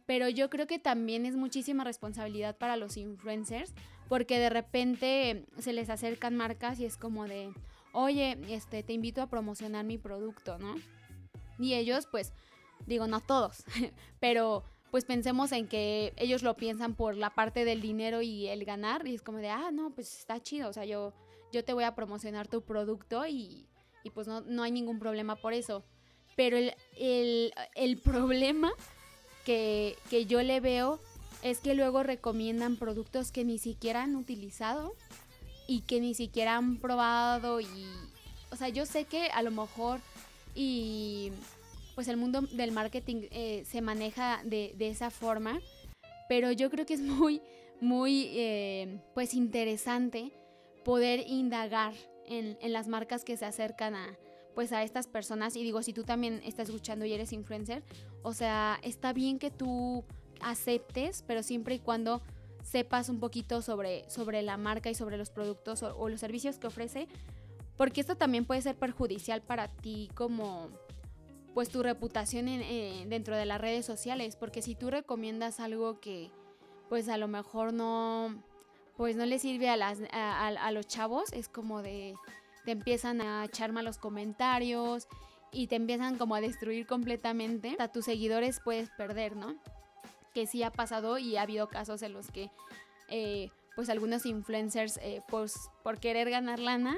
Pero 0.07 0.29
yo 0.29 0.51
creo 0.51 0.67
que 0.67 0.79
también 0.79 1.25
es 1.25 1.37
muchísima 1.37 1.85
responsabilidad 1.85 2.57
para 2.57 2.77
los 2.77 2.97
influencers, 2.97 3.73
porque 4.09 4.39
de 4.39 4.51
repente 4.51 5.47
se 5.59 5.73
les 5.73 5.89
acercan 5.89 6.37
marcas 6.37 6.81
y 6.81 6.85
es 6.85 6.97
como 6.97 7.29
de, 7.29 7.53
oye, 7.93 8.37
este, 8.49 8.83
te 8.83 8.93
invito 8.93 9.23
a 9.23 9.29
promocionar 9.29 9.85
mi 9.85 9.99
producto, 9.99 10.59
¿no? 10.59 10.75
Y 11.61 11.75
ellos, 11.75 12.09
pues, 12.11 12.33
digo, 12.87 13.07
no 13.07 13.21
todos, 13.21 13.65
pero 14.21 14.65
pues 14.91 15.05
pensemos 15.05 15.53
en 15.53 15.69
que 15.69 16.13
ellos 16.17 16.43
lo 16.43 16.57
piensan 16.57 16.95
por 16.95 17.17
la 17.17 17.31
parte 17.31 17.65
del 17.65 17.81
dinero 17.81 18.23
y 18.23 18.49
el 18.49 18.65
ganar 18.65 19.07
y 19.07 19.15
es 19.15 19.23
como 19.23 19.39
de, 19.39 19.49
ah, 19.49 19.71
no, 19.73 19.91
pues 19.91 20.19
está 20.19 20.41
chido, 20.43 20.69
o 20.69 20.73
sea, 20.73 20.85
yo, 20.85 21.13
yo 21.53 21.65
te 21.65 21.73
voy 21.73 21.85
a 21.85 21.95
promocionar 21.95 22.49
tu 22.49 22.63
producto 22.63 23.27
y, 23.27 23.67
y 24.03 24.11
pues 24.11 24.27
no, 24.27 24.41
no, 24.41 24.63
hay 24.63 24.73
ningún 24.73 24.99
problema 24.99 25.37
por 25.37 25.53
eso. 25.53 25.85
Pero 26.37 26.57
el, 26.57 26.75
el, 26.97 27.53
el 27.75 27.99
problema 27.99 28.73
que, 29.45 29.97
que 30.09 30.27
yo 30.27 30.43
le 30.43 30.61
veo 30.61 31.01
es 31.43 31.59
que 31.59 31.75
luego 31.75 32.03
recomiendan 32.03 32.77
productos 32.77 33.31
que 33.33 33.45
ni 33.45 33.59
siquiera 33.59 34.03
han 34.03 34.17
utilizado 34.17 34.95
y 35.67 35.83
que 35.83 36.01
ni 36.01 36.15
siquiera 36.15 36.57
han 36.57 36.79
probado 36.79 37.61
y, 37.61 37.67
o 38.51 38.57
sea, 38.57 38.69
yo 38.69 38.87
sé 38.87 39.05
que 39.05 39.29
a 39.29 39.43
lo 39.43 39.51
mejor 39.51 40.01
pues 42.01 42.09
el 42.09 42.17
mundo 42.17 42.41
del 42.53 42.73
marketing 42.73 43.27
eh, 43.31 43.63
se 43.67 43.83
maneja 43.83 44.41
de, 44.43 44.75
esa 44.79 45.11
forma, 45.11 45.61
pero 46.31 46.51
yo 46.51 46.71
creo 46.71 46.87
que 46.87 46.95
es 46.95 47.03
muy, 47.03 47.43
muy, 47.83 48.29
eh, 48.31 49.03
pues 49.13 49.35
interesante 49.35 50.33
poder 50.83 51.23
indagar 51.27 51.93
en, 52.25 52.57
las 52.73 52.89
marcas 52.89 53.23
que 53.23 53.37
se 53.37 53.45
acercan 53.45 53.95
a, 53.95 54.17
pues 54.55 54.73
a 54.73 54.83
estas 54.83 55.09
personas. 55.09 55.57
Y 55.57 55.63
digo, 55.63 55.83
si 55.83 55.93
tú 55.93 56.03
también 56.03 56.41
estás 56.43 56.71
escuchando 56.71 57.05
y 57.05 57.13
eres 57.13 57.35
influencer, 57.35 57.83
o 58.23 58.33
sea, 58.33 58.81
está 58.83 59.13
bien 59.13 59.39
que 59.39 59.51
tú 59.51 60.03
aceptes, 60.41 61.23
pero 61.27 61.43
siempre 61.43 61.75
y 61.75 61.79
cuando 61.81 62.23
sepas 62.63 63.11
un 63.11 63.21
poquito 63.21 63.61
sobre, 63.61 64.09
sobre 64.09 64.41
la 64.41 64.57
marca 64.57 64.89
y 64.89 64.95
sobre 64.95 65.19
los 65.19 65.29
productos 65.29 65.83
o 65.83 66.09
los 66.09 66.19
servicios 66.19 66.59
que 66.59 66.67
ofrece, 66.67 67.09
porque 67.77 68.01
esto 68.01 68.17
también 68.17 68.47
puede 68.47 68.63
ser 68.63 68.77
perjudicial 68.77 69.43
para 69.43 69.69
ti 69.69 70.09
como, 70.15 70.71
pues 71.55 71.69
tu 71.69 71.83
reputación 71.83 72.49
en, 72.49 73.09
dentro 73.09 73.37
de 73.37 73.47
las 73.47 73.61
redes 73.61 73.85
sociales, 73.87 74.37
porque 74.37 74.63
si 74.63 74.75
tú 74.75 74.91
recomiendas 74.91 75.61
algo 75.61 76.01
que 76.01 76.31
pues 76.89 77.09
a 77.09 77.17
lo 77.17 77.29
mejor 77.29 77.73
no 77.73 78.43
pues 78.97 79.17
no 79.17 79.25
le 79.25 79.39
sirve 79.39 79.71
a, 79.71 79.77
las, 79.77 79.99
a, 80.13 80.71
los 80.73 80.87
chavos, 80.87 81.33
es 81.33 81.49
como 81.49 81.81
de 81.81 82.15
te 82.67 82.73
empiezan 82.73 83.23
a 83.23 83.47
echar 83.47 83.73
malos 83.73 83.97
comentarios 83.97 85.09
y 85.53 85.69
te 85.69 85.77
empiezan 85.77 86.19
como 86.19 86.35
a 86.35 86.41
destruir 86.43 86.87
completamente, 86.87 87.77
a 87.79 87.89
tus 87.89 88.05
seguidores 88.05 88.61
puedes 88.63 88.91
perder, 88.91 89.37
¿no? 89.37 89.57
Que 90.35 90.47
sí 90.47 90.63
ha 90.63 90.71
pasado 90.71 91.17
y 91.17 91.37
ha 91.37 91.43
habido 91.43 91.69
casos 91.69 92.03
en 92.03 92.13
los 92.13 92.31
que 92.31 92.51
eh, 93.09 93.51
pues 93.75 93.89
algunos 93.89 94.27
influencers 94.27 94.99
eh, 94.99 95.23
pues 95.29 95.71
por 95.83 95.99
querer 95.99 96.29
ganar 96.29 96.59
lana 96.59 96.97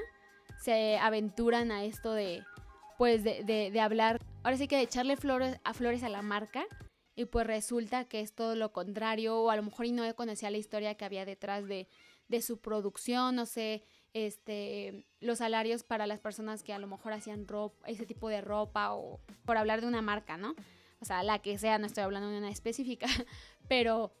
se 0.59 0.97
aventuran 0.97 1.71
a 1.71 1.85
esto 1.85 2.13
de 2.13 2.43
pues 2.97 3.23
de, 3.23 3.43
de 3.43 3.79
hablar 3.79 4.19
ahora 4.43 4.57
sí 4.57 4.67
que 4.67 4.75
de 4.75 4.83
echarle 4.83 5.17
flores 5.17 5.59
a 5.63 5.73
flores 5.73 6.03
a 6.03 6.09
la 6.09 6.21
marca 6.21 6.65
y 7.15 7.25
pues 7.25 7.47
resulta 7.47 8.05
que 8.05 8.21
es 8.21 8.33
todo 8.33 8.55
lo 8.55 8.71
contrario 8.71 9.39
o 9.39 9.49
a 9.49 9.55
lo 9.55 9.63
mejor 9.63 9.85
y 9.85 9.91
no 9.91 10.15
conocía 10.15 10.51
la 10.51 10.57
historia 10.57 10.95
que 10.95 11.05
había 11.05 11.25
detrás 11.25 11.67
de, 11.67 11.87
de 12.27 12.41
su 12.41 12.59
producción, 12.59 13.35
no 13.35 13.45
sé, 13.45 13.83
este, 14.13 15.05
los 15.19 15.39
salarios 15.39 15.83
para 15.83 16.07
las 16.07 16.19
personas 16.19 16.63
que 16.63 16.73
a 16.73 16.79
lo 16.79 16.87
mejor 16.87 17.13
hacían 17.13 17.47
ropa, 17.47 17.87
ese 17.87 18.05
tipo 18.05 18.29
de 18.29 18.41
ropa 18.41 18.93
o 18.93 19.19
por 19.45 19.57
hablar 19.57 19.81
de 19.81 19.87
una 19.87 20.01
marca, 20.01 20.37
¿no? 20.37 20.55
O 20.99 21.05
sea, 21.05 21.21
la 21.23 21.39
que 21.39 21.57
sea, 21.57 21.77
no 21.77 21.85
estoy 21.85 22.03
hablando 22.03 22.29
de 22.29 22.37
una 22.37 22.49
específica, 22.49 23.07
pero 23.67 24.11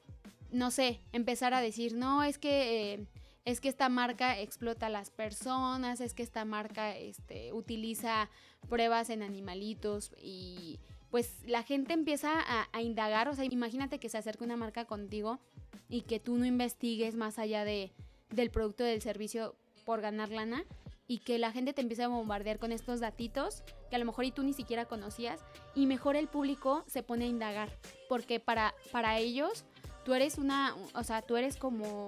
no 0.51 0.69
sé, 0.69 1.01
empezar 1.13 1.53
a 1.53 1.61
decir, 1.61 1.95
no, 1.95 2.23
es 2.23 2.37
que... 2.37 2.93
Eh, 2.93 3.07
es 3.45 3.59
que 3.59 3.69
esta 3.69 3.89
marca 3.89 4.39
explota 4.39 4.87
a 4.87 4.89
las 4.89 5.09
personas, 5.09 5.99
es 6.01 6.13
que 6.13 6.23
esta 6.23 6.45
marca 6.45 6.95
este, 6.95 7.51
utiliza 7.53 8.29
pruebas 8.69 9.09
en 9.09 9.21
animalitos 9.21 10.11
y 10.21 10.79
pues 11.09 11.45
la 11.45 11.61
gente 11.61 11.93
empieza 11.93 12.31
a, 12.71 12.81
indagar, 12.81 13.27
o 13.27 13.35
sea, 13.35 13.45
imagínate 13.45 13.99
que 13.99 14.09
se 14.09 14.17
acerque 14.17 14.43
una 14.43 14.57
marca 14.57 14.85
contigo 14.85 15.39
y 15.87 16.01
que 16.01 16.19
tú 16.19 16.37
no 16.37 16.45
investigues 16.45 17.15
más 17.15 17.37
allá 17.37 17.65
de, 17.65 17.91
del 18.31 18.49
producto 18.49 18.83
del 18.83 19.01
servicio 19.01 19.55
por 19.85 20.01
ganar 20.01 20.29
lana 20.29 20.63
y 21.05 21.19
que 21.19 21.37
la 21.37 21.51
gente 21.51 21.73
te 21.73 21.81
empiece 21.81 22.01
a 22.01 22.07
bombardear 22.07 22.57
con 22.57 22.71
estos 22.71 22.99
datitos 22.99 23.63
que 23.89 23.95
a 23.95 23.99
lo 23.99 24.05
mejor 24.05 24.25
y 24.25 24.31
tú 24.31 24.41
ni 24.41 24.53
siquiera 24.53 24.85
conocías 24.85 25.41
y 25.75 25.85
mejor 25.85 26.15
el 26.15 26.27
público 26.27 26.83
se 26.87 27.03
pone 27.03 27.25
a 27.25 27.27
indagar 27.27 27.69
porque 28.09 28.39
para, 28.39 28.73
para 28.91 29.19
ellos 29.19 29.65
tú 30.05 30.13
eres 30.13 30.37
una, 30.37 30.75
o 30.95 31.03
sea, 31.03 31.21
tú 31.21 31.37
eres 31.37 31.57
como, 31.57 32.07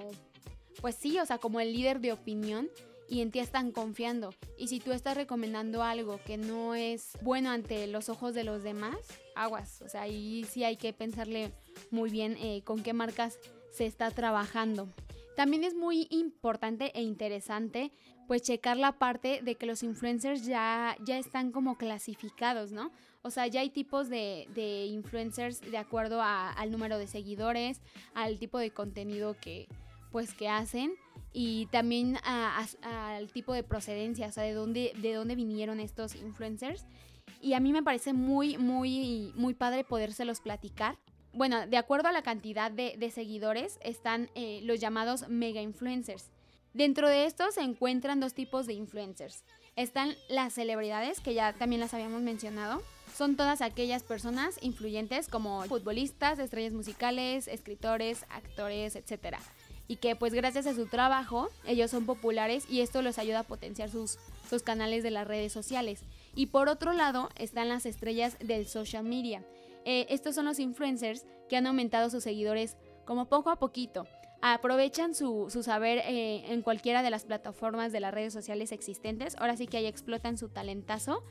pues 0.82 0.96
sí, 0.96 1.20
o 1.20 1.26
sea, 1.26 1.38
como 1.38 1.60
el 1.60 1.74
líder 1.74 2.00
de 2.00 2.12
opinión 2.12 2.70
y 3.08 3.22
en 3.22 3.32
ti 3.32 3.40
están 3.40 3.72
confiando. 3.72 4.34
Y 4.58 4.68
si 4.68 4.80
tú 4.80 4.92
estás 4.92 5.16
recomendando 5.16 5.84
algo 5.84 6.20
que 6.26 6.38
no 6.38 6.76
es 6.76 7.12
bueno 7.22 7.52
ante 7.52 7.88
los 7.88 8.10
ojos 8.10 8.34
de 8.34 8.44
los 8.44 8.64
demás, 8.64 8.98
aguas. 9.36 9.82
O 9.82 9.90
sea, 9.90 10.04
ahí 10.04 10.46
sí 10.50 10.64
hay 10.64 10.78
que 10.78 10.94
pensarle 10.94 11.52
muy 11.92 12.10
bien 12.10 12.38
eh, 12.40 12.62
con 12.64 12.82
qué 12.82 12.94
marcas 12.94 13.40
se 13.72 13.86
está 13.86 14.10
trabajando. 14.12 14.90
También 15.36 15.66
es 15.66 15.76
muy 15.76 16.08
importante 16.10 16.92
e 16.98 17.02
interesante 17.02 17.92
pues 18.28 18.42
checar 18.42 18.78
la 18.78 18.94
parte 18.94 19.42
de 19.44 19.56
que 19.56 19.68
los 19.68 19.84
influencers 19.84 20.46
ya, 20.46 20.98
ya 21.06 21.20
están 21.20 21.52
como 21.52 21.78
clasificados, 21.78 22.72
¿no? 22.72 22.92
O 23.22 23.30
sea, 23.30 23.46
ya 23.48 23.62
hay 23.62 23.70
tipos 23.70 24.10
de, 24.10 24.48
de 24.56 24.86
influencers 24.86 25.62
de 25.62 25.78
acuerdo 25.78 26.22
al 26.22 26.72
número 26.72 26.98
de 26.98 27.08
seguidores, 27.08 27.82
al 28.14 28.40
tipo 28.40 28.58
de 28.58 28.72
contenido 28.72 29.36
que 29.40 29.68
pues 30.16 30.34
que 30.34 30.48
hacen 30.48 30.94
y 31.34 31.66
también 31.74 32.18
al 32.24 33.30
tipo 33.34 33.52
de 33.52 33.64
procedencia, 33.64 34.28
o 34.28 34.32
sea, 34.32 34.44
de 34.44 34.54
dónde, 34.54 34.94
de 35.02 35.14
dónde 35.14 35.36
vinieron 35.36 35.82
estos 35.82 36.16
influencers. 36.16 36.86
Y 37.42 37.52
a 37.52 37.60
mí 37.60 37.74
me 37.74 37.84
parece 37.84 38.14
muy, 38.14 38.58
muy, 38.58 39.34
muy 39.36 39.56
padre 39.56 39.84
podérselos 39.84 40.40
platicar. 40.40 40.98
Bueno, 41.34 41.68
de 41.68 41.76
acuerdo 41.76 42.08
a 42.08 42.14
la 42.14 42.22
cantidad 42.22 42.72
de, 42.72 43.12
seguidores 43.14 43.78
están 43.84 44.30
eh, 44.36 44.62
los 44.64 44.80
llamados 44.80 45.28
mega 45.28 45.62
influencers. 45.62 46.32
Dentro 46.74 47.10
de 47.10 47.26
estos 47.26 47.56
se 47.56 47.64
encuentran 47.64 48.22
dos 48.22 48.34
tipos 48.34 48.68
de 48.68 48.74
influencers. 48.74 49.44
Están 49.76 50.16
las 50.30 50.54
celebridades, 50.54 51.20
que 51.20 51.34
ya 51.34 51.52
también 51.52 51.82
las 51.82 51.94
habíamos 51.94 52.22
mencionado. 52.22 52.82
Son 53.14 53.36
todas 53.36 53.62
aquellas 53.62 54.04
personas 54.04 54.60
influyentes 54.62 55.28
como 55.28 55.66
futbolistas, 55.66 56.40
estrellas 56.40 56.72
musicales, 56.72 57.50
escritores, 57.50 58.26
actores, 58.30 58.96
etc 58.96 59.40
y 59.88 59.98
que 59.98 60.16
pues 60.16 60.34
gracias 60.34 60.66
a 60.68 60.74
su 60.74 60.88
trabajo 60.88 61.50
ellos 61.66 61.92
son 61.92 62.06
populares 62.06 62.66
y 62.70 62.82
esto 62.82 63.02
les 63.02 63.20
ayuda 63.20 63.40
a 63.40 63.44
potenciar 63.44 63.90
sus, 63.90 64.18
sus 64.50 64.64
canales 64.64 65.04
de 65.04 65.12
las 65.12 65.28
redes 65.28 65.52
sociales. 65.52 66.04
Y 66.36 66.48
por 66.48 66.70
otro 66.70 66.94
lado 66.94 67.30
están 67.38 67.70
las 67.70 67.86
estrellas 67.86 68.38
del 68.40 68.68
social 68.68 69.04
media. 69.04 69.44
Eh, 69.86 70.08
estos 70.10 70.36
son 70.36 70.46
los 70.46 70.60
influencers 70.60 71.26
que 71.48 71.58
han 71.58 71.68
aumentado 71.68 72.10
sus 72.10 72.24
seguidores 72.24 72.76
como 73.06 73.28
poco 73.28 73.52
a 73.52 73.58
poquito. 73.58 74.08
Aprovechan 74.42 75.16
su, 75.16 75.50
saber 75.64 76.00
eh, 76.00 76.52
en 76.52 76.62
cualquiera 76.62 77.04
de 77.04 77.10
las 77.10 77.24
plataformas 77.24 77.92
de 77.92 78.00
las 78.00 78.14
redes 78.14 78.34
sociales 78.34 78.72
existentes. 78.72 79.36
Ahora 79.38 79.56
sí 79.56 79.68
que 79.68 79.78
ahí 79.78 79.86
explotan 79.86 80.38
su 80.38 80.50
talentazo. 80.50 81.24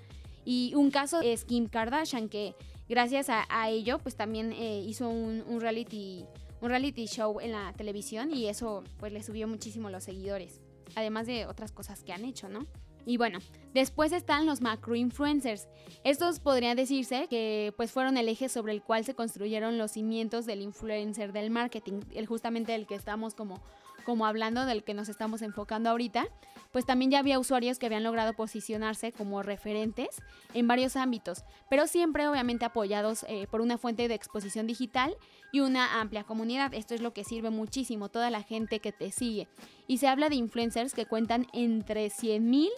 Y 0.44 0.72
un 0.74 0.90
caso 0.90 1.20
es 1.20 1.44
Kim 1.44 1.68
Kardashian, 1.68 2.28
que 2.28 2.54
gracias 2.88 3.28
a, 3.30 3.68
ello, 3.70 3.98
pues 3.98 4.14
también 4.14 4.52
eh, 4.52 4.82
hizo 4.86 5.08
un, 5.08 5.42
un 5.46 5.60
reality 5.60 6.26
un 6.64 6.70
reality 6.70 7.06
show 7.06 7.40
en 7.40 7.52
la 7.52 7.74
televisión 7.74 8.32
y 8.32 8.48
eso 8.48 8.82
pues 8.98 9.12
le 9.12 9.22
subió 9.22 9.46
muchísimo 9.46 9.90
los 9.90 10.04
seguidores. 10.04 10.62
Además 10.94 11.26
de 11.26 11.44
otras 11.44 11.72
cosas 11.72 12.02
que 12.02 12.12
han 12.12 12.24
hecho, 12.24 12.48
¿no? 12.48 12.66
Y 13.04 13.18
bueno, 13.18 13.38
después 13.74 14.12
están 14.12 14.46
los 14.46 14.62
macro 14.62 14.94
influencers. 14.94 15.68
Estos 16.04 16.40
podría 16.40 16.74
decirse 16.74 17.26
que 17.28 17.74
pues 17.76 17.92
fueron 17.92 18.16
el 18.16 18.30
eje 18.30 18.48
sobre 18.48 18.72
el 18.72 18.82
cual 18.82 19.04
se 19.04 19.14
construyeron 19.14 19.76
los 19.76 19.90
cimientos 19.90 20.46
del 20.46 20.62
influencer 20.62 21.34
del 21.34 21.50
marketing, 21.50 22.00
el 22.14 22.26
justamente 22.26 22.74
el 22.74 22.86
que 22.86 22.94
estamos 22.94 23.34
como 23.34 23.60
como 24.04 24.26
hablando 24.26 24.66
del 24.66 24.84
que 24.84 24.92
nos 24.94 25.08
estamos 25.08 25.42
enfocando 25.42 25.88
ahorita, 25.88 26.26
pues 26.74 26.86
también 26.86 27.12
ya 27.12 27.20
había 27.20 27.38
usuarios 27.38 27.78
que 27.78 27.86
habían 27.86 28.02
logrado 28.02 28.34
posicionarse 28.34 29.12
como 29.12 29.44
referentes 29.44 30.20
en 30.54 30.66
varios 30.66 30.96
ámbitos, 30.96 31.44
pero 31.70 31.86
siempre 31.86 32.26
obviamente 32.26 32.64
apoyados 32.64 33.24
eh, 33.28 33.46
por 33.48 33.60
una 33.60 33.78
fuente 33.78 34.08
de 34.08 34.14
exposición 34.14 34.66
digital 34.66 35.16
y 35.52 35.60
una 35.60 36.00
amplia 36.00 36.24
comunidad. 36.24 36.74
Esto 36.74 36.96
es 36.96 37.00
lo 37.00 37.12
que 37.12 37.22
sirve 37.22 37.50
muchísimo, 37.50 38.08
toda 38.08 38.28
la 38.28 38.42
gente 38.42 38.80
que 38.80 38.90
te 38.90 39.12
sigue. 39.12 39.46
Y 39.86 39.98
se 39.98 40.08
habla 40.08 40.28
de 40.28 40.34
influencers 40.34 40.94
que 40.94 41.06
cuentan 41.06 41.46
entre 41.52 42.10
100 42.10 42.50
mil 42.50 42.70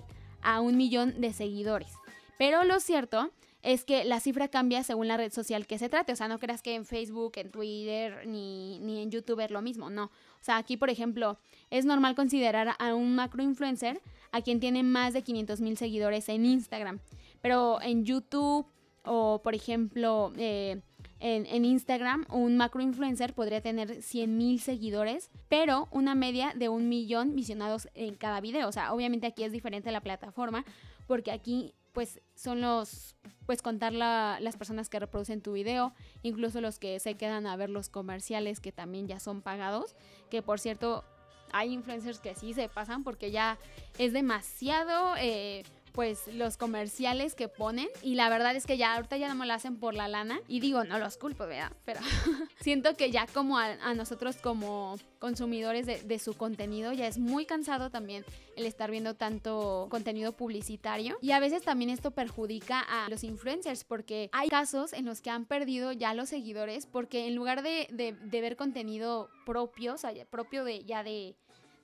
a 0.42 0.61
un 0.61 0.77
millón 0.77 1.18
de 1.18 1.33
seguidores. 1.33 1.94
Pero 2.38 2.64
lo 2.64 2.81
cierto 2.81 3.31
es 3.66 3.85
que 3.85 4.05
la 4.05 4.20
cifra 4.20 4.46
cambia 4.46 4.85
según 4.85 5.09
la 5.09 5.16
red 5.16 5.33
social 5.33 5.66
que 5.66 5.76
se 5.76 5.88
trate. 5.88 6.12
O 6.12 6.16
sea, 6.16 6.29
no 6.29 6.38
creas 6.38 6.62
que 6.62 6.76
en 6.76 6.85
Facebook, 6.85 7.33
en 7.35 7.50
Twitter 7.50 8.24
ni, 8.24 8.79
ni 8.79 9.02
en 9.02 9.11
YouTube 9.11 9.40
es 9.40 9.50
lo 9.50 9.61
mismo, 9.61 9.90
no. 9.90 10.05
O 10.05 10.11
sea, 10.40 10.57
aquí, 10.57 10.76
por 10.76 10.88
ejemplo, 10.88 11.37
es 11.68 11.85
normal 11.85 12.14
considerar 12.14 12.76
a 12.79 12.94
un 12.94 13.16
macro 13.16 13.42
influencer 13.42 14.00
a 14.31 14.40
quien 14.40 14.61
tiene 14.61 14.85
más 14.85 15.14
de 15.14 15.22
500 15.22 15.61
mil 15.61 15.76
seguidores 15.76 16.29
en 16.29 16.46
Instagram. 16.46 17.00
Pero 17.42 17.83
en 17.83 18.05
YouTube 18.05 18.66
o, 19.05 19.40
por 19.42 19.57
ejemplo, 19.57 20.33
eh, 20.37 20.81
en, 21.18 21.46
en, 21.46 21.64
Instagram, 21.64 22.24
un 22.31 22.57
macro 22.57 22.83
influencer 22.83 23.35
podría 23.35 23.62
tener 23.62 24.00
100 24.00 24.37
mil 24.37 24.61
seguidores, 24.61 25.29
pero 25.48 25.88
una 25.90 26.14
media 26.14 26.52
de 26.55 26.68
un 26.68 26.88
millón 26.88 27.35
visionados 27.35 27.88
en 27.94 28.14
cada 28.14 28.40
video. 28.40 28.68
O 28.68 28.72
sea, 28.72 28.92
obviamente 28.92 29.26
aquí 29.26 29.42
es 29.42 29.50
diferente 29.50 29.90
la 29.90 30.02
plataforma, 30.02 30.64
porque 31.09 31.33
aquí 31.33 31.74
pues 31.97 32.21
son 32.35 32.61
los, 32.61 33.17
pues 33.47 33.63
contar 33.63 33.95
las 33.95 34.57
personas 34.59 34.91
que 34.91 35.01
reproducen 35.01 35.41
tu 35.41 35.53
video, 35.53 35.95
incluso 36.23 36.61
los 36.61 36.79
que 36.79 37.01
se 37.01 37.15
quedan 37.15 37.47
a 37.47 37.57
ver 37.57 37.71
los 37.71 37.89
comerciales 37.89 38.61
que 38.61 38.71
también 38.71 39.09
ya 39.09 39.19
son 39.19 39.41
pagados, 39.41 39.97
que 40.29 40.43
por 40.43 40.61
cierto 40.61 41.05
hay 41.53 41.73
influencers 41.73 42.19
que 42.19 42.35
sí 42.35 42.53
se 42.53 42.69
pasan 42.69 43.03
porque 43.03 43.31
ya 43.31 43.57
es 43.97 44.13
demasiado... 44.13 45.17
Eh, 45.17 45.65
pues 45.97 46.29
los 46.29 46.59
comerciales 46.59 47.35
que 47.35 47.49
ponen 47.49 47.89
y 48.03 48.17
la 48.17 48.29
verdad 48.29 48.55
es 48.55 48.67
que 48.67 48.77
ya 48.77 48.95
ahorita 48.95 49.17
ya 49.17 49.29
no 49.29 49.35
me 49.35 49.47
lo 49.47 49.55
hacen 49.55 49.79
por 49.79 49.95
la 49.95 50.09
lana 50.09 50.39
y 50.47 50.61
digo, 50.61 50.85
no 50.85 50.99
los 50.99 51.17
culpo, 51.17 51.47
¿verdad? 51.47 51.73
Pero 51.87 52.01
siento 52.61 52.95
que 52.97 53.11
ya 53.11 53.27
como 53.27 53.59
a, 53.59 53.95
nosotros 53.95 54.37
como 54.37 54.99
consumidores 55.19 55.87
de, 55.87 56.19
su 56.19 56.35
contenido 56.35 56.93
ya 56.93 57.07
es 57.07 57.17
muy 57.17 57.47
cansado 57.47 57.89
también 57.89 58.27
el 58.57 58.67
estar 58.67 58.91
viendo 58.91 59.15
tanto 59.15 59.89
contenido 59.91 60.33
publicitario 60.33 61.17
y 61.23 61.31
a 61.31 61.41
veces 61.41 61.63
también 61.63 61.91
esto 61.91 62.11
perjudica 62.11 62.81
a 62.81 63.09
los 63.09 63.25
influencers 63.25 63.85
porque 63.85 64.29
hay 64.33 64.49
casos 64.49 64.93
en 64.93 65.07
los 65.07 65.23
que 65.23 65.31
han 65.31 65.47
perdido 65.47 65.93
ya 65.93 66.13
los 66.13 66.29
seguidores 66.29 66.85
porque 66.85 67.27
en 67.27 67.35
lugar 67.35 67.63
de, 67.63 67.89
de 67.91 68.41
ver 68.43 68.57
contenido 68.57 69.31
propio, 69.47 69.95
o 69.95 69.99
sea, 69.99 70.13
propio 70.27 70.63
de 70.65 70.85
ya 70.85 71.03
de, 71.03 71.37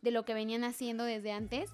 de 0.03 0.11
lo 0.11 0.25
que 0.27 0.35
venían 0.35 0.65
haciendo 0.65 1.05
desde 1.05 1.33
antes, 1.33 1.71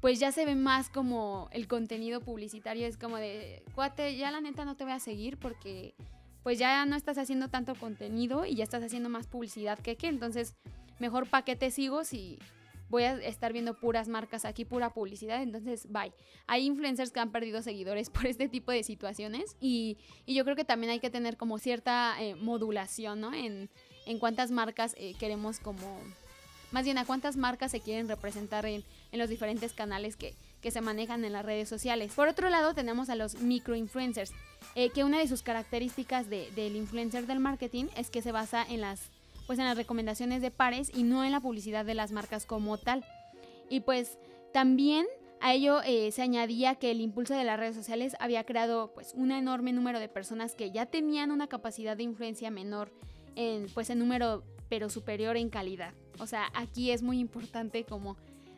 pues 0.00 0.20
ya 0.20 0.32
se 0.32 0.44
ve 0.44 0.54
más 0.54 0.90
como 0.90 1.48
el 1.52 1.66
contenido 1.66 2.20
publicitario, 2.20 2.86
es 2.86 2.96
como 2.96 3.16
de, 3.16 3.62
cuate, 3.74 4.16
ya 4.16 4.30
la 4.30 4.40
neta 4.40 4.64
no 4.64 4.76
te 4.76 4.84
voy 4.84 4.92
a 4.92 5.00
seguir 5.00 5.38
porque 5.38 5.94
pues 6.42 6.58
ya 6.58 6.84
no 6.84 6.94
estás 6.94 7.16
haciendo 7.16 7.48
tanto 7.48 7.74
contenido 7.74 8.44
y 8.44 8.54
ya 8.56 8.64
estás 8.64 8.82
haciendo 8.82 9.08
más 9.08 9.26
publicidad 9.26 9.78
que 9.78 9.96
qué, 9.96 10.08
entonces 10.08 10.54
mejor 10.98 11.28
para 11.28 11.44
qué 11.44 11.56
te 11.56 11.70
sigo 11.70 12.04
si 12.04 12.38
voy 12.90 13.04
a 13.04 13.14
estar 13.14 13.52
viendo 13.52 13.74
puras 13.74 14.08
marcas 14.08 14.44
aquí, 14.44 14.64
pura 14.64 14.90
publicidad, 14.90 15.42
entonces 15.42 15.90
bye. 15.90 16.12
Hay 16.46 16.66
influencers 16.66 17.10
que 17.10 17.20
han 17.20 17.32
perdido 17.32 17.62
seguidores 17.62 18.10
por 18.10 18.26
este 18.26 18.48
tipo 18.48 18.72
de 18.72 18.82
situaciones 18.82 19.56
y, 19.60 19.98
yo 20.26 20.44
creo 20.44 20.56
que 20.56 20.64
también 20.64 20.90
hay 20.90 21.00
que 21.00 21.10
tener 21.10 21.36
como 21.36 21.58
cierta 21.58 22.14
eh, 22.20 22.34
modulación, 22.34 23.20
¿no? 23.20 23.32
En, 23.32 23.70
en 24.06 24.18
cuántas 24.18 24.50
marcas 24.50 24.94
eh, 24.98 25.14
queremos 25.18 25.60
como 25.60 25.98
más 26.72 26.84
bien 26.84 26.98
a 26.98 27.04
cuántas 27.04 27.36
marcas 27.36 27.70
se 27.70 27.80
quieren 27.80 28.08
representar 28.08 28.66
en, 28.66 28.84
los 29.12 29.28
diferentes 29.28 29.72
canales 29.72 30.16
que, 30.16 30.34
se 30.62 30.80
manejan 30.80 31.24
en 31.24 31.32
las 31.34 31.44
redes 31.44 31.68
sociales. 31.68 32.12
Por 32.14 32.26
otro 32.26 32.48
lado, 32.48 32.74
tenemos 32.74 33.10
a 33.10 33.16
los 33.16 33.34
microinfluencers, 33.40 34.32
eh, 34.74 34.88
que 34.90 35.04
una 35.04 35.18
de 35.18 35.28
sus 35.28 35.42
características 35.42 36.30
del 36.30 36.74
influencer 36.74 37.26
del 37.26 37.38
marketing 37.38 37.86
es 37.96 38.08
que 38.10 38.22
se 38.22 38.32
basa 38.32 38.64
en 38.66 38.80
las, 38.80 39.10
pues 39.46 39.58
en 39.58 39.66
las 39.66 39.76
recomendaciones 39.76 40.40
de 40.40 40.50
pares 40.50 40.90
y 40.94 41.02
no 41.02 41.22
en 41.22 41.32
la 41.32 41.40
publicidad 41.40 41.84
de 41.84 41.94
las 41.94 42.12
marcas 42.12 42.46
como 42.46 42.78
tal. 42.78 43.04
Y 43.68 43.80
pues 43.80 44.18
también 44.54 45.06
a 45.40 45.52
ello 45.52 45.82
eh, 45.82 46.10
se 46.12 46.22
añadía 46.22 46.76
que 46.76 46.90
el 46.90 47.02
impulso 47.02 47.34
de 47.34 47.44
las 47.44 47.58
redes 47.58 47.76
sociales 47.76 48.16
había 48.18 48.44
creado 48.44 48.92
pues 48.94 49.12
un 49.14 49.30
enorme 49.30 49.72
número 49.72 50.00
de 50.00 50.08
personas 50.08 50.54
que 50.54 50.70
ya 50.70 50.86
tenían 50.86 51.30
una 51.30 51.48
capacidad 51.48 51.98
de 51.98 52.02
influencia 52.02 52.50
menor 52.50 52.90
en 53.36 53.66
pues 53.74 53.90
en 53.90 53.98
número 53.98 54.42
pero 54.68 54.88
superior 54.88 55.36
en 55.36 55.50
calidad. 55.50 55.94
O 56.18 56.26
sea, 56.26 56.50
aquí 56.54 56.90
es 56.90 57.02
muy 57.02 57.18
importante 57.18 57.84
como 57.84 58.16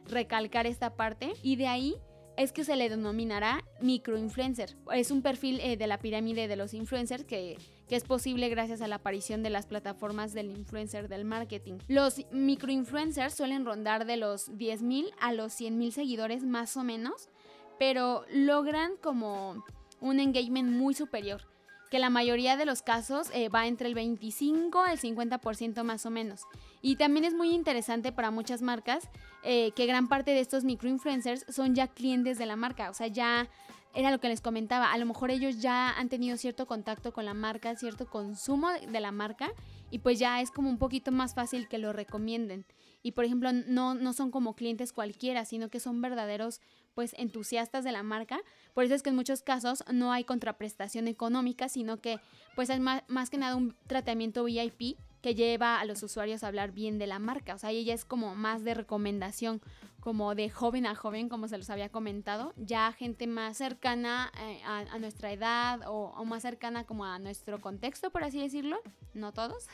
recalcar 0.08 0.66
esta 0.66 0.94
parte 0.94 1.32
y 1.42 1.56
de 1.56 1.66
ahí 1.66 1.96
es 2.36 2.52
que 2.52 2.64
se 2.64 2.76
le 2.76 2.88
denominará 2.88 3.64
microinfluencer. 3.80 4.76
Es 4.92 5.10
un 5.10 5.22
perfil 5.22 5.58
eh, 5.60 5.76
de 5.76 5.86
la 5.86 5.98
pirámide 5.98 6.48
de 6.48 6.56
los 6.56 6.74
influencers 6.74 7.24
que, 7.24 7.56
que, 7.88 7.96
es 7.96 8.04
posible 8.04 8.48
gracias 8.48 8.82
a 8.82 8.88
la 8.88 8.96
aparición 8.96 9.42
de 9.42 9.50
las 9.50 9.66
plataformas 9.66 10.34
del 10.34 10.50
influencer 10.50 11.08
del 11.08 11.24
marketing. 11.24 11.78
Los 11.88 12.26
microinfluencers 12.30 13.34
suelen 13.34 13.64
rondar 13.64 14.04
de 14.04 14.18
los 14.18 14.50
10.000 14.50 15.10
a 15.18 15.32
los 15.32 15.58
100.000 15.58 15.90
seguidores 15.92 16.44
más 16.44 16.76
o 16.76 16.84
menos, 16.84 17.30
pero 17.78 18.24
logran 18.30 18.96
como 19.02 19.64
un 20.00 20.20
engagement 20.20 20.70
muy 20.70 20.94
superior 20.94 21.42
que 21.90 21.98
la 21.98 22.10
mayoría 22.10 22.56
de 22.56 22.64
los 22.64 22.82
casos 22.82 23.28
eh, 23.32 23.48
va 23.48 23.66
entre 23.66 23.88
el 23.88 23.94
25 23.94 24.82
al 24.82 24.98
50% 24.98 25.82
más 25.82 26.06
o 26.06 26.10
menos. 26.10 26.42
Y 26.82 26.96
también 26.96 27.24
es 27.24 27.34
muy 27.34 27.50
interesante 27.54 28.12
para 28.12 28.30
muchas 28.30 28.62
marcas 28.62 29.08
eh, 29.42 29.72
que 29.72 29.86
gran 29.86 30.08
parte 30.08 30.32
de 30.32 30.40
estos 30.40 30.64
microinfluencers 30.64 31.46
son 31.48 31.74
ya 31.74 31.88
clientes 31.88 32.38
de 32.38 32.46
la 32.46 32.56
marca, 32.56 32.90
o 32.90 32.94
sea, 32.94 33.06
ya 33.06 33.48
era 33.96 34.10
lo 34.10 34.20
que 34.20 34.28
les 34.28 34.42
comentaba, 34.42 34.92
a 34.92 34.98
lo 34.98 35.06
mejor 35.06 35.30
ellos 35.30 35.62
ya 35.62 35.90
han 35.90 36.10
tenido 36.10 36.36
cierto 36.36 36.66
contacto 36.66 37.14
con 37.14 37.24
la 37.24 37.32
marca, 37.32 37.74
cierto 37.76 38.06
consumo 38.06 38.68
de 38.70 39.00
la 39.00 39.10
marca 39.10 39.50
y 39.90 40.00
pues 40.00 40.18
ya 40.18 40.42
es 40.42 40.50
como 40.50 40.68
un 40.68 40.76
poquito 40.76 41.12
más 41.12 41.34
fácil 41.34 41.66
que 41.66 41.78
lo 41.78 41.94
recomienden. 41.94 42.66
Y 43.02 43.12
por 43.12 43.24
ejemplo, 43.24 43.52
no, 43.52 43.94
no 43.94 44.12
son 44.12 44.30
como 44.30 44.54
clientes 44.54 44.92
cualquiera, 44.92 45.46
sino 45.46 45.70
que 45.70 45.80
son 45.80 46.02
verdaderos 46.02 46.60
pues 46.96 47.14
entusiastas 47.18 47.84
de 47.84 47.92
la 47.92 48.02
marca. 48.02 48.40
Por 48.72 48.84
eso 48.84 48.94
es 48.94 49.02
que 49.02 49.10
en 49.10 49.16
muchos 49.16 49.42
casos 49.42 49.84
no 49.92 50.12
hay 50.12 50.24
contraprestación 50.24 51.08
económica, 51.08 51.68
sino 51.68 52.00
que 52.00 52.18
pues 52.54 52.70
es 52.70 52.80
más, 52.80 53.02
más 53.06 53.28
que 53.28 53.36
nada 53.36 53.54
un 53.54 53.76
tratamiento 53.86 54.44
VIP 54.44 54.96
que 55.20 55.34
lleva 55.34 55.78
a 55.78 55.84
los 55.84 56.02
usuarios 56.02 56.42
a 56.42 56.48
hablar 56.48 56.72
bien 56.72 56.98
de 56.98 57.06
la 57.06 57.18
marca. 57.18 57.54
O 57.54 57.58
sea, 57.58 57.70
ella 57.70 57.92
es 57.92 58.06
como 58.06 58.34
más 58.34 58.64
de 58.64 58.72
recomendación, 58.72 59.60
como 60.00 60.34
de 60.34 60.48
joven 60.48 60.86
a 60.86 60.94
joven, 60.94 61.28
como 61.28 61.48
se 61.48 61.58
los 61.58 61.68
había 61.68 61.90
comentado. 61.90 62.54
Ya 62.56 62.90
gente 62.92 63.26
más 63.26 63.58
cercana 63.58 64.32
eh, 64.40 64.62
a, 64.64 64.98
nuestra 64.98 65.32
edad 65.32 65.80
o, 65.86 66.24
más 66.24 66.40
cercana 66.40 66.84
como 66.84 67.04
a 67.04 67.18
nuestro 67.18 67.60
contexto, 67.60 68.10
por 68.10 68.24
así 68.24 68.40
decirlo. 68.40 68.78
No 69.12 69.32
todos. 69.32 69.66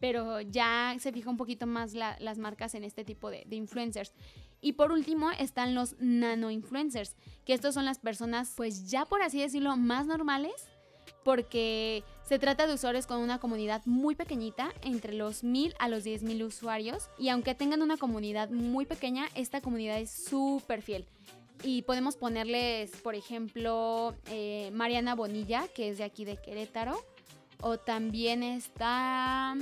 Pero 0.00 0.40
ya 0.40 0.96
se 0.98 1.12
fija 1.12 1.30
un 1.30 1.36
poquito 1.36 1.68
más 1.68 1.94
las 1.94 2.38
marcas 2.38 2.74
en 2.74 2.82
este 2.82 3.04
tipo 3.04 3.30
de, 3.30 3.44
de 3.46 3.54
influencers. 3.54 4.12
Y 4.60 4.72
por 4.72 4.92
último 4.92 5.30
están 5.30 5.74
los 5.74 5.96
nano 5.98 6.50
influencers, 6.50 7.14
que 7.44 7.54
estos 7.54 7.74
son 7.74 7.84
las 7.84 7.98
personas, 7.98 8.52
pues 8.56 8.90
ya 8.90 9.04
por 9.04 9.22
así 9.22 9.40
decirlo, 9.40 9.76
más 9.76 10.06
normales, 10.06 10.54
porque 11.24 12.04
se 12.24 12.38
trata 12.38 12.66
de 12.66 12.74
usuarios 12.74 13.06
con 13.06 13.18
una 13.18 13.38
comunidad 13.38 13.82
muy 13.84 14.14
pequeñita, 14.14 14.72
entre 14.82 15.12
los 15.12 15.44
mil 15.44 15.74
a 15.78 15.88
los 15.88 16.04
diez 16.04 16.22
mil 16.22 16.42
usuarios, 16.42 17.08
y 17.18 17.28
aunque 17.28 17.54
tengan 17.54 17.82
una 17.82 17.96
comunidad 17.96 18.50
muy 18.50 18.86
pequeña, 18.86 19.28
esta 19.34 19.60
comunidad 19.60 19.98
es 19.98 20.10
súper 20.10 20.82
fiel. 20.82 21.04
Y 21.62 21.82
podemos 21.82 22.16
ponerles, 22.16 22.90
por 23.02 23.14
ejemplo, 23.14 24.14
eh, 24.30 24.70
Mariana 24.72 25.14
Bonilla, 25.14 25.66
que 25.68 25.88
es 25.88 25.98
de 25.98 26.04
aquí 26.04 26.24
de 26.24 26.36
Querétaro, 26.36 27.02
o 27.60 27.78
también 27.78 28.42
está 28.42 29.56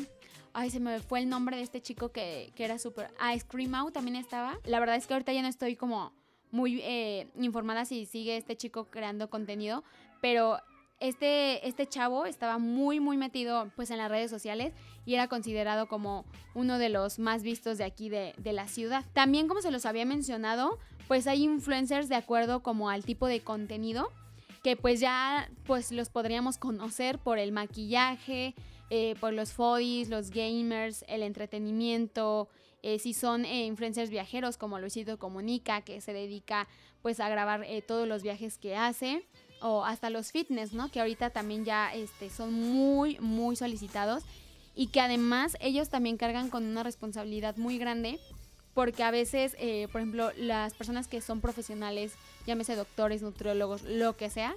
Ay, 0.54 0.70
se 0.70 0.78
me 0.78 1.00
fue 1.00 1.18
el 1.18 1.28
nombre 1.28 1.56
de 1.56 1.62
este 1.62 1.82
chico 1.82 2.12
que, 2.12 2.52
era 2.56 2.78
súper... 2.78 3.10
Ah, 3.18 3.36
Scream 3.36 3.74
Out 3.74 3.92
también 3.92 4.14
estaba. 4.16 4.58
La 4.64 4.78
verdad 4.78 4.94
es 4.96 5.06
que 5.06 5.14
ahorita 5.14 5.32
ya 5.32 5.42
no 5.42 5.48
estoy 5.48 5.74
como 5.74 6.12
muy 6.52 6.80
eh, 6.82 7.26
informada 7.36 7.84
si 7.84 8.06
sigue 8.06 8.36
este 8.36 8.56
chico 8.56 8.84
creando 8.84 9.28
contenido, 9.28 9.82
pero 10.22 10.60
este, 11.00 11.66
este 11.66 11.88
chavo 11.88 12.24
estaba 12.24 12.58
muy, 12.58 13.00
muy 13.00 13.16
metido 13.16 13.68
pues 13.74 13.90
en 13.90 13.98
las 13.98 14.08
redes 14.08 14.30
sociales 14.30 14.72
y 15.04 15.14
era 15.14 15.26
considerado 15.26 15.88
como 15.88 16.24
uno 16.54 16.78
de 16.78 16.88
los 16.88 17.18
más 17.18 17.42
vistos 17.42 17.76
de 17.78 17.84
aquí 17.84 18.08
de, 18.08 18.32
de, 18.38 18.52
la 18.52 18.68
ciudad. 18.68 19.04
También 19.12 19.48
como 19.48 19.60
se 19.60 19.72
los 19.72 19.84
había 19.86 20.04
mencionado, 20.04 20.78
pues 21.08 21.26
hay 21.26 21.42
influencers 21.42 22.08
de 22.08 22.14
acuerdo 22.14 22.62
como 22.62 22.90
al 22.90 23.04
tipo 23.04 23.26
de 23.26 23.40
contenido 23.40 24.08
que 24.62 24.76
pues 24.76 24.98
ya 24.98 25.50
pues 25.66 25.92
los 25.92 26.08
podríamos 26.08 26.56
conocer 26.56 27.18
por 27.18 27.38
el 27.38 27.52
maquillaje, 27.52 28.54
eh, 28.96 29.16
por 29.18 29.32
los 29.32 29.52
fodis, 29.52 30.08
los 30.08 30.30
gamers, 30.30 31.04
el 31.08 31.24
entretenimiento, 31.24 32.48
eh, 32.84 33.00
si 33.00 33.12
son 33.12 33.44
eh, 33.44 33.66
influencers 33.66 34.08
viajeros 34.08 34.56
como 34.56 34.78
Luisito 34.78 35.18
Comunica, 35.18 35.80
que 35.80 36.00
se 36.00 36.12
dedica 36.12 36.68
pues 37.02 37.18
a 37.18 37.28
grabar 37.28 37.66
todos 37.88 38.06
los 38.06 38.22
viajes 38.22 38.56
que 38.56 38.76
hace, 38.76 39.26
o 39.60 39.84
hasta 39.84 40.10
los 40.10 40.30
fitness, 40.30 40.74
¿no? 40.74 40.92
Que 40.92 41.00
ahorita 41.00 41.30
también 41.30 41.64
ya 41.64 41.92
este, 41.92 42.30
son 42.30 42.52
muy, 42.52 43.18
muy 43.18 43.56
solicitados 43.56 44.22
y 44.76 44.86
que 44.86 45.00
además 45.00 45.56
ellos 45.58 45.88
también 45.88 46.16
cargan 46.16 46.48
con 46.48 46.64
una 46.64 46.84
responsabilidad 46.84 47.56
muy 47.56 47.78
grande 47.78 48.20
porque 48.74 49.02
a 49.02 49.10
veces, 49.10 49.56
por 49.90 50.02
ejemplo, 50.02 50.30
las 50.36 50.74
personas 50.74 51.08
que 51.08 51.20
son 51.20 51.40
profesionales, 51.40 52.12
llámese 52.46 52.76
doctores, 52.76 53.22
nutriólogos, 53.22 53.82
lo 53.82 54.16
que 54.16 54.30
sea, 54.30 54.54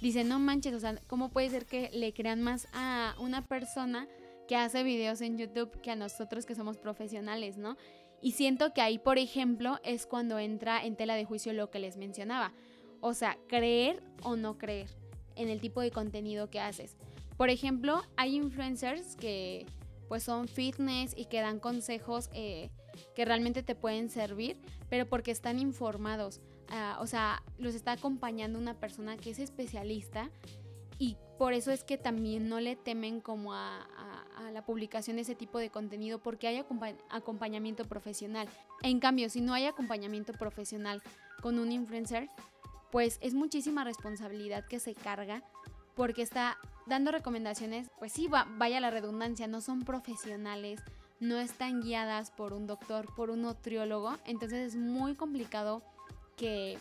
dicen, 0.00 0.28
no 0.28 0.38
manches, 0.38 0.74
o 0.74 0.80
sea, 0.80 0.96
¿cómo 1.06 1.30
puede 1.30 1.50
ser 1.50 1.66
que 1.66 1.90
le 1.92 2.12
crean 2.12 2.42
más 2.42 2.68
a 2.72 3.14
una 3.18 3.46
persona 3.46 4.08
que 4.48 4.56
hace 4.56 4.82
videos 4.82 5.20
en 5.20 5.38
YouTube 5.38 5.80
que 5.80 5.92
a 5.92 5.96
nosotros 5.96 6.46
que 6.46 6.54
somos 6.54 6.76
profesionales, 6.76 7.56
¿no? 7.56 7.76
Y 8.20 8.32
siento 8.32 8.74
que 8.74 8.80
ahí, 8.80 8.98
por 8.98 9.18
ejemplo, 9.18 9.78
es 9.84 10.06
cuando 10.06 10.38
entra 10.38 10.84
en 10.84 10.96
tela 10.96 11.14
de 11.14 11.24
juicio 11.24 11.52
lo 11.52 11.70
que 11.70 11.78
les 11.78 11.96
mencionaba. 11.96 12.52
O 13.00 13.14
sea, 13.14 13.38
creer 13.48 14.02
o 14.22 14.36
no 14.36 14.58
creer 14.58 14.90
en 15.36 15.48
el 15.48 15.60
tipo 15.60 15.80
de 15.80 15.90
contenido 15.90 16.50
que 16.50 16.60
haces. 16.60 16.96
Por 17.36 17.48
ejemplo, 17.48 18.02
hay 18.16 18.36
influencers 18.36 19.16
que 19.16 19.66
pues 20.08 20.24
son 20.24 20.48
fitness 20.48 21.14
y 21.16 21.26
que 21.26 21.40
dan 21.40 21.60
consejos 21.60 22.28
eh, 22.34 22.70
que 23.14 23.24
realmente 23.24 23.62
te 23.62 23.74
pueden 23.74 24.10
servir, 24.10 24.60
pero 24.88 25.06
porque 25.06 25.30
están 25.30 25.58
informados. 25.58 26.40
Ah, 26.70 26.98
o 27.00 27.06
sea, 27.06 27.42
los 27.58 27.74
está 27.74 27.92
acompañando 27.92 28.58
una 28.58 28.74
persona 28.74 29.16
que 29.16 29.30
es 29.30 29.38
especialista 29.38 30.30
y 30.98 31.16
por 31.38 31.54
eso 31.54 31.72
es 31.72 31.82
que 31.82 31.96
también 31.96 32.48
no 32.48 32.60
le 32.60 32.76
temen 32.76 33.20
como 33.20 33.54
a, 33.54 33.86
la 34.52 34.64
publicación 34.64 35.16
de 35.16 35.22
ese 35.22 35.34
tipo 35.34 35.58
de 35.58 35.70
contenido 35.70 36.18
porque 36.18 36.48
hay 36.48 36.64
acompañamiento 37.10 37.84
profesional. 37.84 38.48
En 38.82 38.98
cambio, 38.98 39.28
si 39.30 39.40
no 39.40 39.54
hay 39.54 39.66
acompañamiento 39.66 40.32
profesional 40.32 41.02
con 41.40 41.58
un 41.58 41.72
influencer, 41.72 42.28
pues 42.90 43.18
es 43.20 43.34
muchísima 43.34 43.84
responsabilidad 43.84 44.66
que 44.66 44.80
se 44.80 44.94
carga 44.94 45.42
porque 45.94 46.22
está 46.22 46.58
dando 46.86 47.12
recomendaciones, 47.12 47.90
pues 47.98 48.12
sí, 48.12 48.28
vaya 48.28 48.80
la 48.80 48.90
redundancia, 48.90 49.46
no 49.46 49.60
son 49.60 49.82
profesionales, 49.82 50.80
no 51.20 51.38
están 51.38 51.80
guiadas 51.80 52.30
por 52.30 52.52
un 52.52 52.66
doctor, 52.66 53.14
por 53.14 53.30
un 53.30 53.42
nutriólogo, 53.42 54.16
entonces 54.24 54.74
es 54.74 54.76
muy 54.76 55.14
complicado 55.14 55.82
que, 56.40 56.78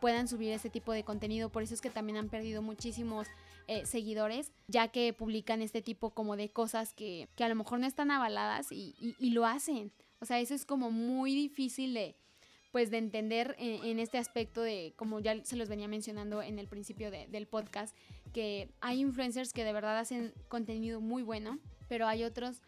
puedan 0.00 0.28
subir 0.28 0.52
este 0.52 0.70
tipo 0.70 0.92
de 0.92 1.04
contenido. 1.04 1.50
Por 1.50 1.62
eso 1.62 1.74
es 1.74 1.80
que 1.80 1.90
también 1.90 2.16
han 2.16 2.28
perdido 2.30 2.62
muchísimos 2.62 3.26
eh, 3.66 3.84
seguidores, 3.84 4.52
ya 4.66 4.88
que 4.88 5.12
publican 5.12 5.60
este 5.60 5.82
tipo 5.82 6.10
como 6.10 6.36
de 6.36 6.48
cosas 6.48 6.94
que, 6.94 7.28
a 7.38 7.48
lo 7.48 7.54
mejor 7.54 7.80
no 7.80 7.86
están 7.86 8.10
avaladas 8.10 8.68
y, 8.70 8.94
lo 9.30 9.44
hacen. 9.44 9.92
O 10.20 10.26
sea, 10.26 10.40
eso 10.40 10.54
es 10.54 10.64
como 10.64 10.90
muy 10.90 11.34
difícil 11.34 11.92
de, 11.92 12.16
pues 12.72 12.90
de 12.90 12.98
entender 12.98 13.56
en, 13.58 13.98
este 13.98 14.16
aspecto 14.16 14.62
de, 14.62 14.94
como 14.96 15.20
ya 15.20 15.44
se 15.44 15.56
los 15.56 15.68
venía 15.68 15.88
mencionando 15.88 16.40
en 16.40 16.58
el 16.58 16.66
principio 16.66 17.10
del 17.10 17.46
podcast, 17.46 17.94
que 18.32 18.70
hay 18.80 19.00
influencers 19.00 19.52
que 19.52 19.64
de 19.64 19.72
verdad 19.74 19.98
hacen 19.98 20.32
contenido 20.48 21.00
muy 21.00 21.22
bueno, 21.22 21.58
pero 21.88 22.06
hay 22.06 22.24
otros 22.24 22.62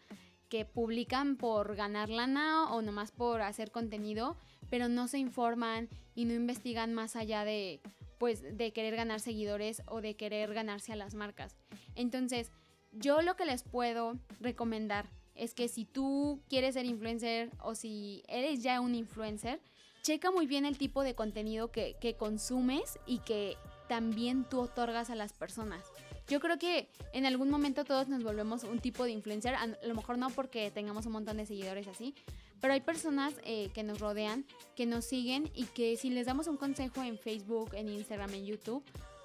que 0.49 0.65
publican 0.65 1.35
por 1.35 1.75
ganar 1.75 2.09
lana 2.09 2.71
o 2.73 2.81
nomás 2.81 3.11
por 3.11 3.41
hacer 3.41 3.71
contenido, 3.71 4.37
pero 4.69 4.87
no 4.89 5.07
se 5.07 5.19
informan 5.19 5.89
y 6.15 6.25
no 6.25 6.33
investigan 6.33 6.93
más 6.93 7.15
allá 7.15 7.43
de 7.45 7.81
pues 8.17 8.41
de 8.57 8.73
querer 8.73 8.95
ganar 8.95 9.19
seguidores 9.19 9.83
o 9.85 10.01
de 10.01 10.15
querer 10.15 10.53
ganarse 10.53 10.91
a 10.91 10.95
las 10.95 11.13
marcas. 11.13 11.55
Entonces, 11.95 12.51
yo 12.91 13.21
lo 13.21 13.35
que 13.35 13.45
les 13.45 13.63
puedo 13.63 14.17
recomendar 14.39 15.07
es 15.35 15.53
que 15.53 15.67
si 15.67 15.85
tú 15.85 16.41
quieres 16.49 16.73
ser 16.73 16.85
influencer 16.85 17.51
o 17.59 17.75
si 17.75 18.23
eres 18.27 18.63
ya 18.63 18.81
un 18.81 18.95
influencer, 18.95 19.61
checa 20.01 20.31
muy 20.31 20.47
bien 20.47 20.65
el 20.65 20.77
tipo 20.77 21.03
de 21.03 21.13
contenido 21.13 21.71
que, 21.71 21.95
que 22.01 22.15
consumes 22.15 22.97
y 23.05 23.19
que 23.19 23.55
también 23.87 24.45
tú 24.45 24.59
otorgas 24.61 25.09
a 25.09 25.15
las 25.15 25.33
personas. 25.33 25.83
Yo 26.27 26.39
creo 26.39 26.57
que 26.57 26.89
en 27.13 27.25
algún 27.25 27.49
momento 27.49 27.85
todos 27.85 28.09
nos 28.09 28.23
volvemos 28.23 28.63
un 28.63 28.79
tipo 28.79 29.05
de 29.05 29.11
influencer, 29.11 29.55
a 29.55 29.67
lo 29.67 29.95
mejor 29.95 30.17
no 30.17 30.29
porque 30.29 30.71
tengamos 30.71 31.05
un 31.05 31.13
montón 31.13 31.37
de 31.37 31.45
seguidores 31.45 31.87
así, 31.87 32.13
pero 32.59 32.73
hay 32.73 32.81
personas 32.81 33.33
eh, 33.43 33.69
que 33.73 33.83
nos 33.83 33.99
rodean, 33.99 34.45
que 34.75 34.85
nos 34.85 35.05
siguen 35.05 35.49
y 35.55 35.65
que 35.65 35.95
si 35.95 36.09
les 36.09 36.25
damos 36.25 36.47
un 36.47 36.57
consejo 36.57 37.01
en 37.03 37.17
Facebook, 37.17 37.73
en 37.73 37.87
Instagram, 37.87 38.33
en 38.33 38.45
YouTube, 38.45 38.83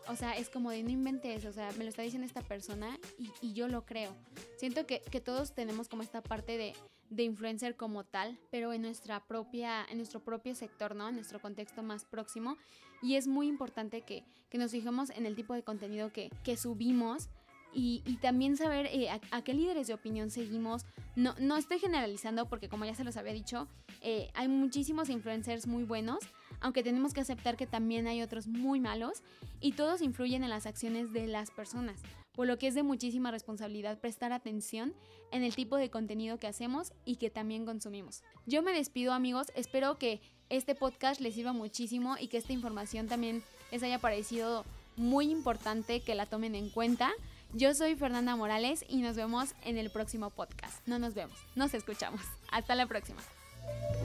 o 0.09 0.17
sea, 0.17 0.37
es 0.37 0.49
como 0.49 0.71
de 0.71 0.83
no 0.83 0.91
inventes, 0.91 1.45
o 1.45 1.53
sea, 1.53 1.71
me 1.79 1.85
lo 1.85 1.91
está 1.91 2.03
diciendo 2.03 2.27
esta 2.27 2.43
persona 2.43 2.99
y, 3.41 3.53
yo 3.53 3.69
lo 3.69 3.85
creo. 3.87 4.15
Siento 4.57 4.87
que, 4.87 5.01
que, 5.01 5.21
todos 5.21 5.55
tenemos 5.55 5.89
como 5.89 6.03
esta 6.03 6.23
parte 6.23 6.59
de, 6.59 6.75
de 7.09 7.23
influencer 7.23 7.77
como 7.77 8.05
tal, 8.05 8.39
pero 8.51 8.73
en 8.73 8.83
nuestra 8.83 9.25
propia, 9.27 9.87
en 9.89 9.99
nuestro 9.99 10.21
propio 10.21 10.55
sector, 10.55 10.97
¿no? 10.97 11.09
En 11.09 11.15
nuestro 11.15 11.41
contexto 11.41 11.83
más 11.83 12.05
próximo. 12.05 12.57
Y 13.03 13.17
es 13.17 13.27
muy 13.27 13.49
importante 13.49 14.03
que, 14.03 14.25
que 14.49 14.59
nos 14.59 14.71
fijemos 14.71 15.11
en 15.11 15.27
el 15.27 15.35
tipo 15.35 15.55
de 15.55 15.63
contenido 15.63 16.13
que, 16.13 16.31
que 16.45 16.57
subimos 16.57 17.29
y, 17.75 18.03
y, 18.07 18.17
también 18.17 18.57
saber 18.57 18.87
eh, 18.93 19.09
a, 19.09 19.43
qué 19.43 19.55
líderes 19.55 19.87
de 19.87 19.95
opinión 19.95 20.31
seguimos. 20.31 20.85
No, 21.17 21.35
no 21.41 21.57
estoy 21.57 21.79
generalizando 21.79 22.47
porque 22.49 22.69
como 22.69 22.85
ya 22.85 22.95
se 22.95 23.05
los 23.05 23.17
había 23.17 23.33
dicho, 23.33 23.67
eh, 24.03 24.31
hay 24.35 24.49
muchísimos 24.49 25.09
influencers 25.09 25.67
muy 25.67 25.85
buenos, 25.85 26.19
aunque 26.61 26.83
tenemos 26.83 27.15
que 27.15 27.23
aceptar 27.23 27.57
que 27.57 27.67
también 27.67 28.07
hay 28.07 28.23
otros 28.23 28.47
muy 28.47 28.81
malos 28.81 29.23
y 29.61 29.73
todos 29.73 30.03
influyen 30.03 30.45
en 30.45 30.51
las 30.51 30.67
acciones 30.67 31.13
de 31.13 31.27
las 31.27 31.51
personas, 31.51 32.03
por 32.35 32.47
lo 32.47 32.59
que 32.59 32.67
es 32.67 32.75
de 32.75 32.83
muchísima 32.83 33.31
responsabilidad 33.31 34.01
prestar 34.01 34.33
atención 34.33 34.95
en 35.31 35.43
el 35.43 35.55
tipo 35.55 35.77
de 35.77 35.91
contenido 35.91 36.39
que 36.39 36.47
hacemos 36.47 36.93
y 37.05 37.17
que 37.17 37.31
también 37.31 37.65
consumimos. 37.65 38.23
Yo 38.47 38.63
me 38.63 38.73
despido 38.73 39.13
amigos, 39.13 39.47
espero 39.55 39.99
que 39.99 40.21
este 40.53 40.75
podcast 40.75 41.21
les 41.21 41.35
sirva 41.35 41.55
muchísimo 41.55 42.17
y 42.21 42.29
que 42.29 42.37
esta 42.37 42.53
información 42.53 43.09
también 43.09 43.43
les 43.71 43.83
haya 43.83 43.99
parecido 43.99 44.65
muy 44.97 45.31
importante 45.31 46.01
que 46.01 46.15
la 46.15 46.27
tomen 46.27 46.55
en 46.55 46.69
cuenta 46.69 47.11
Yo 47.55 47.75
soy 47.75 47.97
Fernanda 47.97 48.37
Morales 48.37 48.85
y 48.87 48.99
nos 48.99 49.17
vemos 49.17 49.55
en 49.65 49.79
el 49.79 49.91
próximo 49.91 50.31
podcast. 50.31 50.87
No 50.87 50.99
nos 50.99 51.15
vemos, 51.15 51.37
nos 51.55 51.73
escuchamos. 51.73 52.21
Hasta 52.51 52.75
la 52.75 52.87
próxima. 52.87 53.21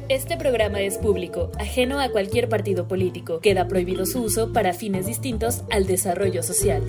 Este 0.07 0.37
programa 0.37 0.79
es 0.79 0.97
público, 0.97 1.51
ajeno 1.59 1.99
a 1.99 2.09
cualquier 2.09 2.47
partido 2.47 2.87
político. 2.87 3.41
Queda 3.41 3.67
prohibido 3.67 4.05
su 4.05 4.21
uso 4.21 4.53
para 4.53 4.73
fines 4.73 5.05
distintos 5.05 5.63
al 5.69 5.85
desarrollo 5.85 6.43
social. 6.43 6.81